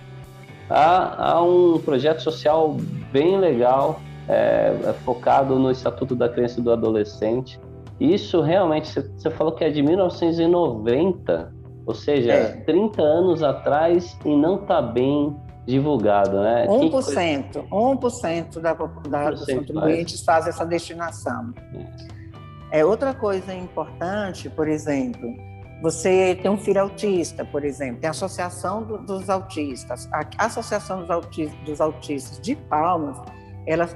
Há, 0.69 1.31
há 1.31 1.43
um 1.43 1.79
projeto 1.79 2.21
social 2.21 2.77
bem 3.11 3.37
legal 3.37 3.99
é, 4.27 4.73
é 4.85 4.93
focado 5.03 5.59
no 5.59 5.69
Estatuto 5.69 6.15
da 6.15 6.29
Criança 6.29 6.59
e 6.59 6.63
do 6.63 6.71
Adolescente. 6.71 7.59
Isso 7.99 8.41
realmente, 8.41 8.89
você 8.91 9.29
falou 9.29 9.53
que 9.53 9.63
é 9.63 9.69
de 9.69 9.81
1990, 9.81 11.53
ou 11.85 11.93
seja, 11.93 12.31
é. 12.31 12.51
30 12.65 13.01
anos 13.01 13.43
atrás 13.43 14.17
e 14.25 14.35
não 14.35 14.55
está 14.55 14.81
bem 14.81 15.35
divulgado, 15.65 16.41
né? 16.41 16.67
1%, 16.67 17.67
1% 17.69 18.59
da, 18.59 18.73
da, 18.73 19.29
dos 19.31 19.45
contribuintes 19.45 20.23
faz 20.23 20.47
essa 20.47 20.65
destinação. 20.65 21.53
É. 21.73 22.12
é 22.73 22.83
outra 22.83 23.13
coisa 23.13 23.53
importante, 23.53 24.49
por 24.49 24.67
exemplo, 24.67 25.31
você 25.79 26.36
tem 26.41 26.49
um 26.49 26.57
filho 26.57 26.81
autista, 26.81 27.45
por 27.45 27.63
exemplo, 27.63 28.01
tem 28.01 28.07
a 28.07 28.12
Associação 28.12 28.81
do, 28.81 28.97
dos 28.97 29.29
Autistas. 29.29 30.09
A 30.12 30.45
Associação 30.45 31.01
dos 31.01 31.12
Autistas, 31.12 31.59
dos 31.59 31.79
Autistas 31.79 32.41
de 32.41 32.55
Palmas, 32.55 33.15
ela 33.67 33.88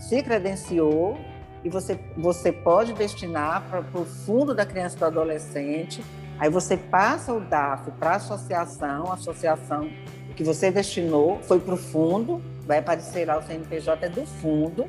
se 0.00 0.20
credenciou 0.20 1.16
e 1.62 1.68
você, 1.68 1.96
você 2.16 2.50
pode 2.50 2.92
destinar 2.94 3.62
para 3.70 4.00
o 4.00 4.04
fundo 4.04 4.52
da 4.52 4.66
criança 4.66 4.96
e 4.96 4.98
do 4.98 5.04
adolescente. 5.04 6.04
Aí 6.40 6.50
você 6.50 6.76
passa 6.76 7.32
o 7.32 7.38
DAF 7.38 7.88
para 7.92 8.10
a 8.10 8.16
associação, 8.16 9.12
a 9.12 9.14
associação 9.14 9.88
que 10.34 10.42
você 10.42 10.72
destinou 10.72 11.38
foi 11.42 11.60
para 11.60 11.74
o 11.74 11.76
fundo, 11.76 12.42
vai 12.66 12.78
aparecer 12.78 13.28
lá 13.28 13.38
o 13.38 13.42
CNPJ 13.42 14.06
é 14.06 14.08
do 14.08 14.26
fundo, 14.26 14.86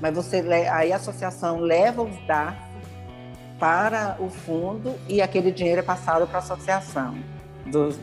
mas 0.00 0.12
você 0.12 0.38
aí 0.72 0.92
a 0.92 0.96
associação 0.96 1.60
leva 1.60 2.02
os 2.02 2.26
dados 2.26 2.67
para 3.58 4.16
o 4.20 4.28
fundo 4.28 4.94
e 5.08 5.20
aquele 5.20 5.50
dinheiro 5.50 5.80
é 5.80 5.82
passado 5.82 6.26
para 6.26 6.36
a 6.36 6.40
associação. 6.40 7.16
Do, 7.66 7.94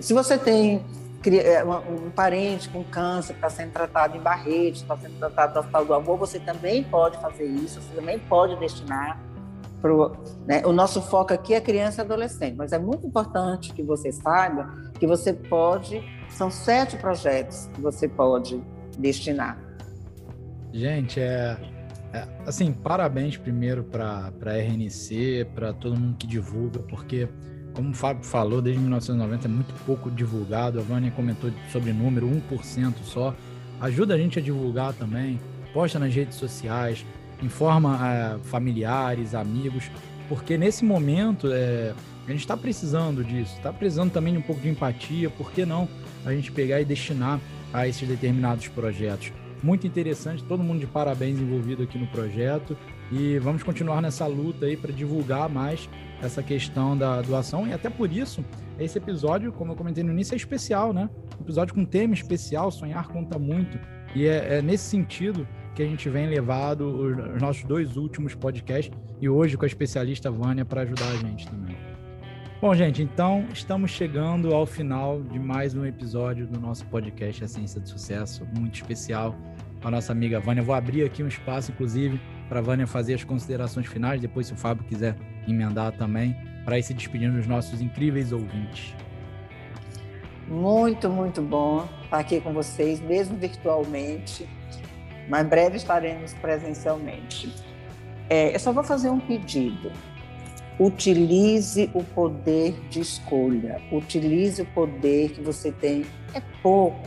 se 0.00 0.14
você 0.14 0.38
tem 0.38 0.84
é, 1.26 1.62
um 1.64 2.10
parente 2.10 2.68
com 2.68 2.82
câncer 2.82 3.34
que 3.34 3.38
está 3.38 3.50
sendo 3.50 3.72
tratado 3.72 4.16
em 4.16 4.20
Barreto, 4.20 4.76
está 4.76 4.96
sendo 4.96 5.18
tratado 5.18 5.54
no 5.54 5.60
Hospital 5.60 5.84
do 5.84 5.94
Amor, 5.94 6.16
você 6.18 6.38
também 6.38 6.82
pode 6.84 7.18
fazer 7.18 7.44
isso, 7.44 7.80
você 7.80 7.94
também 7.94 8.18
pode 8.18 8.56
destinar 8.56 9.20
Pro, 9.80 10.12
né? 10.46 10.62
O 10.66 10.72
nosso 10.72 11.00
foco 11.00 11.32
aqui 11.32 11.54
é 11.54 11.60
criança 11.60 12.02
e 12.02 12.04
adolescente, 12.04 12.54
mas 12.54 12.70
é 12.72 12.78
muito 12.78 13.06
importante 13.06 13.72
que 13.72 13.82
você 13.82 14.12
saiba 14.12 14.74
que 14.98 15.06
você 15.06 15.32
pode, 15.32 16.02
são 16.28 16.50
sete 16.50 16.98
projetos 16.98 17.66
que 17.72 17.80
você 17.80 18.06
pode 18.06 18.62
destinar. 18.98 19.58
Gente, 20.70 21.18
é, 21.18 21.56
é 22.12 22.26
assim, 22.46 22.72
parabéns 22.72 23.36
primeiro 23.36 23.84
para 23.84 24.32
a 24.44 24.50
RNC, 24.50 25.46
para 25.54 25.72
todo 25.72 25.98
mundo 25.98 26.16
que 26.16 26.26
divulga, 26.26 26.80
porque, 26.80 27.28
como 27.72 27.90
o 27.90 27.94
Fábio 27.94 28.24
falou, 28.24 28.60
desde 28.60 28.80
1990 28.80 29.46
é 29.46 29.48
muito 29.48 29.74
pouco 29.84 30.10
divulgado. 30.10 30.80
A 30.80 30.82
Vânia 30.82 31.10
comentou 31.12 31.50
sobre 31.70 31.92
número, 31.92 32.28
1% 32.28 32.94
só. 33.04 33.34
Ajuda 33.80 34.14
a 34.14 34.18
gente 34.18 34.38
a 34.38 34.42
divulgar 34.42 34.92
também, 34.94 35.38
posta 35.72 35.98
nas 35.98 36.14
redes 36.14 36.36
sociais, 36.36 37.06
informa 37.42 37.98
é, 38.06 38.38
familiares, 38.44 39.34
amigos, 39.34 39.90
porque 40.28 40.58
nesse 40.58 40.84
momento 40.84 41.48
é, 41.50 41.94
a 42.26 42.30
gente 42.30 42.40
está 42.40 42.56
precisando 42.56 43.24
disso, 43.24 43.54
está 43.56 43.72
precisando 43.72 44.12
também 44.12 44.34
de 44.34 44.38
um 44.38 44.42
pouco 44.42 44.60
de 44.60 44.68
empatia, 44.68 45.30
por 45.30 45.50
que 45.52 45.64
não 45.64 45.88
a 46.24 46.32
gente 46.32 46.52
pegar 46.52 46.80
e 46.80 46.84
destinar 46.84 47.40
a 47.72 47.86
esses 47.88 48.06
determinados 48.06 48.68
projetos? 48.68 49.32
Muito 49.62 49.86
interessante, 49.86 50.42
todo 50.42 50.62
mundo 50.62 50.80
de 50.80 50.86
parabéns 50.86 51.38
envolvido 51.38 51.82
aqui 51.82 51.98
no 51.98 52.06
projeto 52.06 52.76
e 53.12 53.38
vamos 53.38 53.62
continuar 53.62 54.00
nessa 54.00 54.26
luta 54.26 54.64
aí 54.64 54.76
para 54.76 54.90
divulgar 54.90 55.50
mais 55.50 55.88
essa 56.22 56.42
questão 56.42 56.96
da 56.96 57.20
doação 57.20 57.66
e 57.66 57.72
até 57.72 57.90
por 57.90 58.10
isso 58.10 58.42
esse 58.78 58.96
episódio, 58.96 59.52
como 59.52 59.72
eu 59.72 59.76
comentei 59.76 60.02
no 60.02 60.12
início, 60.12 60.32
é 60.32 60.36
especial, 60.36 60.94
né? 60.94 61.10
Um 61.38 61.42
episódio 61.42 61.74
com 61.74 61.84
tema 61.84 62.14
especial, 62.14 62.70
sonhar 62.70 63.08
conta 63.08 63.38
muito 63.38 63.78
e 64.14 64.26
é, 64.26 64.58
é 64.58 64.62
nesse 64.62 64.84
sentido 64.84 65.46
que 65.74 65.82
a 65.82 65.86
gente 65.86 66.08
vem 66.08 66.26
levado 66.26 67.34
os 67.34 67.40
nossos 67.40 67.64
dois 67.64 67.98
últimos 67.98 68.34
podcasts 68.34 68.96
e 69.20 69.28
hoje 69.28 69.58
com 69.58 69.64
a 69.64 69.68
especialista 69.68 70.30
Vânia 70.30 70.64
para 70.64 70.82
ajudar 70.82 71.08
a 71.08 71.16
gente 71.16 71.46
também. 71.48 71.89
Bom, 72.60 72.74
gente, 72.74 73.02
então 73.02 73.46
estamos 73.52 73.90
chegando 73.90 74.54
ao 74.54 74.66
final 74.66 75.22
de 75.22 75.38
mais 75.38 75.74
um 75.74 75.86
episódio 75.86 76.46
do 76.46 76.60
nosso 76.60 76.84
podcast 76.86 77.42
A 77.42 77.48
Ciência 77.48 77.80
do 77.80 77.88
Sucesso, 77.88 78.46
muito 78.54 78.74
especial 78.74 79.34
com 79.80 79.88
a 79.88 79.90
nossa 79.90 80.12
amiga 80.12 80.38
Vânia. 80.38 80.62
vou 80.62 80.74
abrir 80.74 81.04
aqui 81.04 81.22
um 81.22 81.28
espaço, 81.28 81.72
inclusive, 81.72 82.20
para 82.48 82.58
a 82.58 82.62
Vânia 82.62 82.86
fazer 82.86 83.14
as 83.14 83.24
considerações 83.24 83.86
finais, 83.86 84.20
depois, 84.20 84.46
se 84.46 84.52
o 84.52 84.56
Fábio 84.56 84.84
quiser 84.84 85.16
emendar 85.48 85.92
também, 85.92 86.36
para 86.64 86.78
ir 86.78 86.82
se 86.82 86.92
despedindo 86.92 87.36
dos 87.36 87.46
nossos 87.46 87.80
incríveis 87.80 88.30
ouvintes. 88.30 88.94
Muito, 90.46 91.08
muito 91.08 91.40
bom 91.40 91.88
estar 92.04 92.18
aqui 92.18 92.40
com 92.40 92.52
vocês, 92.52 93.00
mesmo 93.00 93.38
virtualmente 93.38 94.46
mas 95.30 95.46
breve 95.46 95.76
estaremos 95.76 96.34
presencialmente. 96.34 97.54
É, 98.28 98.54
eu 98.54 98.58
só 98.58 98.72
vou 98.72 98.82
fazer 98.82 99.10
um 99.10 99.20
pedido. 99.20 99.92
Utilize 100.80 101.90
o 101.94 102.02
poder 102.02 102.72
de 102.88 103.00
escolha. 103.00 103.80
Utilize 103.92 104.62
o 104.62 104.66
poder 104.66 105.30
que 105.32 105.42
você 105.42 105.70
tem. 105.70 106.06
É 106.32 106.40
pouco. 106.62 107.06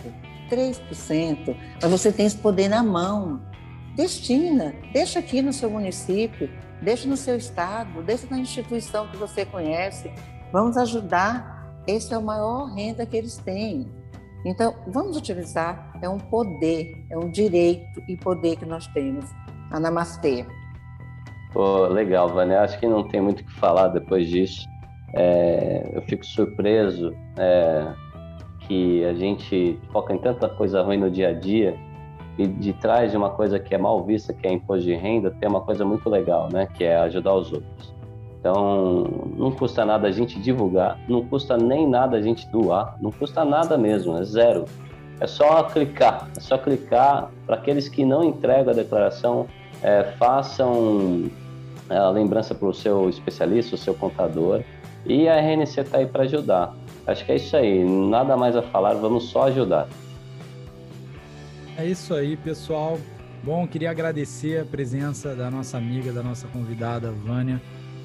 3%, 0.50 1.56
mas 1.82 1.92
você 1.92 2.12
tem 2.12 2.28
esse 2.28 2.38
poder 2.38 2.70
na 2.70 2.84
mão. 2.84 3.42
Destina, 3.96 4.76
deixa 4.92 5.18
aqui 5.18 5.42
no 5.42 5.52
seu 5.52 5.70
município, 5.70 6.50
deixa 6.82 7.08
no 7.08 7.18
seu 7.18 7.36
estado, 7.36 8.04
deixa 8.04 8.28
na 8.30 8.38
instituição 8.38 9.08
que 9.08 9.18
você 9.18 9.46
conhece. 9.46 10.12
Vamos 10.52 10.78
ajudar. 10.78 11.82
Esse 11.88 12.14
é 12.14 12.18
o 12.18 12.22
maior 12.22 12.66
renda 12.74 13.06
que 13.06 13.18
eles 13.18 13.38
têm. 13.38 13.92
Então, 14.46 14.76
vamos 14.88 15.18
utilizar, 15.18 15.98
é 16.02 16.08
um 16.08 16.20
poder, 16.20 17.06
é 17.10 17.18
um 17.18 17.30
direito 17.30 18.02
e 18.08 18.16
poder 18.16 18.58
que 18.58 18.66
nós 18.66 18.86
temos. 18.88 19.26
Namastê. 19.72 20.46
Pô, 21.54 21.86
legal, 21.88 22.30
Vânia. 22.30 22.62
Acho 22.62 22.80
que 22.80 22.88
não 22.88 23.04
tem 23.04 23.22
muito 23.22 23.42
o 23.42 23.44
que 23.46 23.54
falar 23.54 23.90
depois 23.90 24.28
disso. 24.28 24.68
É, 25.14 25.92
eu 25.94 26.02
fico 26.02 26.26
surpreso 26.26 27.14
é, 27.38 27.88
que 28.62 29.06
a 29.06 29.14
gente 29.14 29.80
foca 29.92 30.14
em 30.14 30.18
tanta 30.18 30.50
coisa 30.50 30.82
ruim 30.82 30.98
no 30.98 31.12
dia 31.12 31.30
a 31.30 31.34
dia 31.34 31.78
e 32.38 32.48
de 32.48 32.74
trás 32.74 33.12
de 33.12 33.18
uma 33.18 33.30
coisa 33.30 33.60
que 33.60 33.76
é 33.76 33.78
mal 33.78 34.04
vista, 34.04 34.34
que 34.34 34.48
é 34.48 34.52
imposto 34.52 34.86
de 34.86 34.96
renda, 34.96 35.30
tem 35.40 35.48
uma 35.48 35.62
coisa 35.62 35.86
muito 35.86 36.10
legal, 36.10 36.50
né? 36.52 36.68
Que 36.74 36.84
é 36.86 36.98
ajudar 36.98 37.36
os 37.36 37.54
outros. 37.54 37.94
Então, 38.40 39.04
não 39.38 39.52
custa 39.52 39.86
nada 39.86 40.08
a 40.08 40.12
gente 40.12 40.40
divulgar, 40.40 41.00
não 41.08 41.24
custa 41.24 41.56
nem 41.56 41.88
nada 41.88 42.18
a 42.18 42.22
gente 42.22 42.46
doar, 42.50 42.98
não 43.00 43.12
custa 43.12 43.46
nada 43.46 43.78
mesmo, 43.78 44.18
é 44.18 44.24
zero. 44.24 44.66
É 45.20 45.28
só 45.28 45.64
clicar, 45.64 46.28
é 46.36 46.40
só 46.40 46.58
clicar. 46.58 47.30
Para 47.46 47.56
aqueles 47.56 47.88
que 47.88 48.04
não 48.04 48.24
entregam 48.24 48.74
a 48.74 48.76
declaração, 48.76 49.46
é, 49.82 50.04
façam 50.18 51.30
a 51.90 52.10
lembrança 52.10 52.56
para 52.56 52.68
o 52.68 52.74
seu 52.74 53.10
especialista, 53.10 53.76
o 53.76 53.78
seu 53.78 53.94
contador, 53.94 54.62
e 55.06 55.28
a 55.28 55.36
RNC 55.36 55.82
está 55.82 55.98
aí 55.98 56.06
para 56.06 56.24
ajudar. 56.24 56.76
Acho 57.06 57.26
que 57.26 57.32
é 57.32 57.36
isso 57.36 57.56
aí, 57.56 57.84
nada 57.84 58.38
mais 58.38 58.56
a 58.56 58.62
falar, 58.62 58.94
vamos 58.94 59.26
só 59.26 59.44
ajudar. 59.44 59.88
É 61.78 61.86
isso 61.86 62.14
aí, 62.14 62.38
pessoal. 62.38 63.00
Bom, 63.44 63.68
queria 63.68 63.92
agradecer 63.92 64.62
a 64.62 64.66
presença 64.66 65.36
da 65.36 65.52
nossa 65.52 65.78
amiga, 65.78 66.14
da 66.14 66.24
nossa 66.24 66.48
convidada, 66.48 67.12
Vânia 67.12 67.62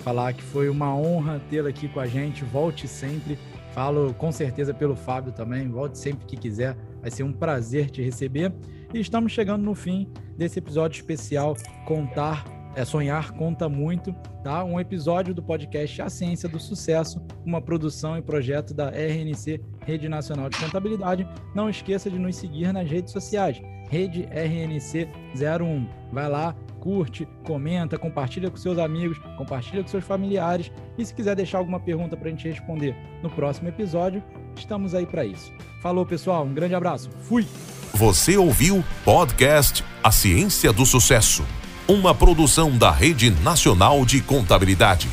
falar 0.08 0.32
que 0.32 0.42
foi 0.42 0.70
uma 0.70 0.96
honra 0.96 1.38
tê-la 1.50 1.68
aqui 1.68 1.86
com 1.86 2.00
a 2.00 2.06
gente. 2.06 2.44
Volte 2.44 2.88
sempre. 2.88 3.38
Falo 3.74 4.14
com 4.14 4.32
certeza 4.32 4.72
pelo 4.72 4.96
Fábio 4.96 5.32
também. 5.32 5.68
Volte 5.68 5.98
sempre 5.98 6.26
que 6.26 6.36
quiser. 6.36 6.76
Vai 7.02 7.10
ser 7.10 7.24
um 7.24 7.32
prazer 7.32 7.90
te 7.90 8.02
receber. 8.02 8.52
E 8.94 9.00
estamos 9.00 9.32
chegando 9.32 9.62
no 9.62 9.74
fim 9.74 10.08
desse 10.36 10.58
episódio 10.58 10.96
especial 10.96 11.54
Contar 11.86 12.57
é 12.74 12.84
sonhar 12.84 13.32
conta 13.32 13.68
muito, 13.68 14.12
tá? 14.42 14.64
Um 14.64 14.78
episódio 14.78 15.34
do 15.34 15.42
podcast 15.42 16.02
A 16.02 16.08
Ciência 16.08 16.48
do 16.48 16.60
Sucesso, 16.60 17.20
uma 17.44 17.60
produção 17.60 18.16
e 18.16 18.22
projeto 18.22 18.72
da 18.74 18.90
RNC, 18.90 19.60
Rede 19.84 20.08
Nacional 20.08 20.48
de 20.48 20.58
Contabilidade. 20.58 21.28
Não 21.54 21.68
esqueça 21.68 22.10
de 22.10 22.18
nos 22.18 22.36
seguir 22.36 22.72
nas 22.72 22.88
redes 22.88 23.12
sociais, 23.12 23.60
Rede 23.90 24.28
RNC 24.30 25.08
01. 25.34 25.86
Vai 26.12 26.28
lá, 26.28 26.54
curte, 26.80 27.26
comenta, 27.44 27.98
compartilha 27.98 28.50
com 28.50 28.56
seus 28.56 28.78
amigos, 28.78 29.18
compartilha 29.36 29.82
com 29.82 29.88
seus 29.88 30.04
familiares 30.04 30.70
e 30.96 31.04
se 31.04 31.12
quiser 31.12 31.34
deixar 31.34 31.58
alguma 31.58 31.80
pergunta 31.80 32.16
para 32.16 32.28
a 32.28 32.30
gente 32.30 32.48
responder 32.48 32.96
no 33.22 33.30
próximo 33.30 33.68
episódio, 33.68 34.22
estamos 34.56 34.94
aí 34.94 35.06
para 35.06 35.24
isso. 35.24 35.52
Falou, 35.82 36.06
pessoal, 36.06 36.44
um 36.44 36.54
grande 36.54 36.74
abraço. 36.74 37.10
Fui! 37.22 37.46
Você 37.94 38.36
ouviu 38.36 38.84
podcast 39.04 39.84
A 40.04 40.12
Ciência 40.12 40.72
do 40.72 40.86
Sucesso, 40.86 41.44
uma 41.88 42.14
produção 42.14 42.76
da 42.76 42.90
Rede 42.90 43.30
Nacional 43.30 44.04
de 44.04 44.20
Contabilidade. 44.20 45.08